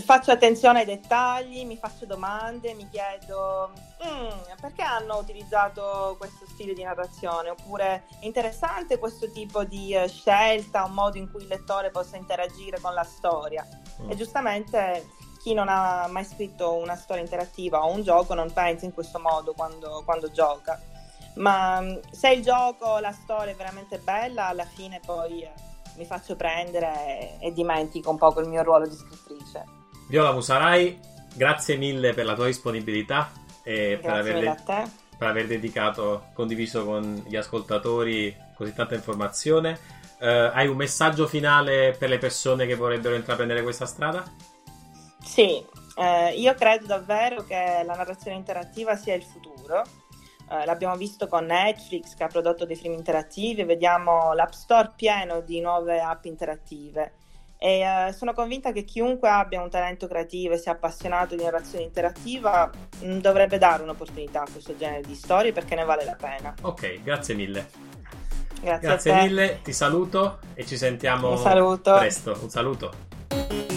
faccio 0.00 0.30
attenzione 0.30 0.80
ai 0.80 0.84
dettagli, 0.84 1.64
mi 1.64 1.76
faccio 1.76 2.06
domande, 2.06 2.74
mi 2.74 2.88
chiedo 2.88 3.72
mm, 4.04 4.58
perché 4.60 4.82
hanno 4.82 5.18
utilizzato 5.18 6.14
questo 6.18 6.46
stile 6.46 6.74
di 6.74 6.82
narrazione 6.82 7.50
oppure 7.50 8.04
è 8.20 8.24
interessante 8.24 8.98
questo 8.98 9.30
tipo 9.30 9.64
di 9.64 9.94
uh, 9.94 10.06
scelta, 10.08 10.84
un 10.84 10.92
modo 10.92 11.18
in 11.18 11.30
cui 11.30 11.42
il 11.42 11.48
lettore 11.48 11.90
possa 11.90 12.16
interagire 12.16 12.80
con 12.80 12.94
la 12.94 13.04
storia. 13.04 13.66
Mm. 14.02 14.10
E 14.10 14.16
giustamente 14.16 15.08
chi 15.42 15.52
non 15.52 15.68
ha 15.68 16.06
mai 16.08 16.24
scritto 16.24 16.74
una 16.74 16.96
storia 16.96 17.22
interattiva 17.22 17.84
o 17.84 17.92
un 17.92 18.02
gioco 18.02 18.34
non 18.34 18.52
pensa 18.52 18.84
in 18.84 18.94
questo 18.94 19.18
modo 19.18 19.52
quando, 19.52 20.02
quando 20.04 20.30
gioca. 20.30 20.80
Ma 21.36 21.80
mm, 21.80 21.96
se 22.10 22.30
il 22.30 22.42
gioco, 22.42 22.98
la 22.98 23.12
storia 23.12 23.52
è 23.52 23.56
veramente 23.56 23.98
bella, 23.98 24.46
alla 24.46 24.64
fine 24.64 25.00
poi 25.04 25.42
eh, 25.42 25.52
mi 25.96 26.04
faccio 26.04 26.36
prendere 26.36 27.38
e, 27.40 27.48
e 27.48 27.52
dimentico 27.52 28.10
un 28.10 28.18
po' 28.18 28.38
il 28.40 28.48
mio 28.48 28.62
ruolo 28.62 28.86
di 28.86 28.94
scrittrice. 28.94 29.64
Viola 30.08 30.32
Musarai, 30.32 30.98
grazie 31.34 31.76
mille 31.76 32.12
per 32.12 32.24
la 32.24 32.34
tua 32.34 32.46
disponibilità 32.46 33.30
e 33.62 33.98
per 34.00 34.10
aver, 34.10 34.62
per 35.16 35.28
aver, 35.28 35.46
dedicato, 35.46 36.26
condiviso 36.34 36.84
con 36.84 37.24
gli 37.26 37.36
ascoltatori 37.36 38.34
così 38.54 38.72
tanta 38.74 38.94
informazione. 38.94 39.78
Uh, 40.20 40.50
hai 40.52 40.68
un 40.68 40.76
messaggio 40.76 41.26
finale 41.26 41.94
per 41.98 42.08
le 42.08 42.18
persone 42.18 42.66
che 42.66 42.76
vorrebbero 42.76 43.14
intraprendere 43.14 43.62
questa 43.62 43.86
strada? 43.86 44.22
Sì, 45.22 45.64
eh, 45.96 46.34
io 46.34 46.54
credo 46.54 46.86
davvero 46.86 47.44
che 47.44 47.82
la 47.84 47.94
narrazione 47.94 48.36
interattiva 48.36 48.96
sia 48.96 49.14
il 49.14 49.22
futuro 49.22 49.82
eh, 50.50 50.64
l'abbiamo 50.64 50.96
visto 50.96 51.26
con 51.26 51.46
Netflix 51.46 52.14
che 52.14 52.24
ha 52.24 52.28
prodotto 52.28 52.64
dei 52.64 52.76
film 52.76 52.94
interattivi, 52.94 53.64
vediamo 53.64 54.32
l'App 54.32 54.52
Store 54.52 54.92
pieno 54.94 55.40
di 55.40 55.60
nuove 55.60 56.00
app 56.00 56.24
interattive. 56.24 57.14
E 57.56 57.82
uh, 57.82 58.12
sono 58.12 58.34
convinta 58.34 58.72
che 58.72 58.84
chiunque 58.84 59.28
abbia 59.30 59.62
un 59.62 59.70
talento 59.70 60.06
creativo 60.06 60.52
e 60.52 60.58
sia 60.58 60.72
appassionato 60.72 61.34
di 61.34 61.44
narrazione 61.44 61.84
interattiva 61.84 62.70
mh, 63.00 63.06
mm, 63.06 63.18
dovrebbe 63.20 63.56
dare 63.56 63.82
un'opportunità 63.82 64.42
a 64.42 64.48
questo 64.50 64.76
genere 64.76 65.00
di 65.00 65.14
storie 65.14 65.52
perché 65.52 65.74
ne 65.74 65.84
vale 65.84 66.04
la 66.04 66.16
pena. 66.16 66.54
Ok, 66.60 67.02
grazie 67.02 67.34
mille. 67.34 67.70
Grazie, 68.60 68.88
grazie 68.88 69.14
mille, 69.14 69.60
ti 69.62 69.72
saluto 69.72 70.40
e 70.54 70.66
ci 70.66 70.76
sentiamo 70.76 71.40
presto. 71.80 72.36
Un 72.40 72.50
saluto. 72.50 73.73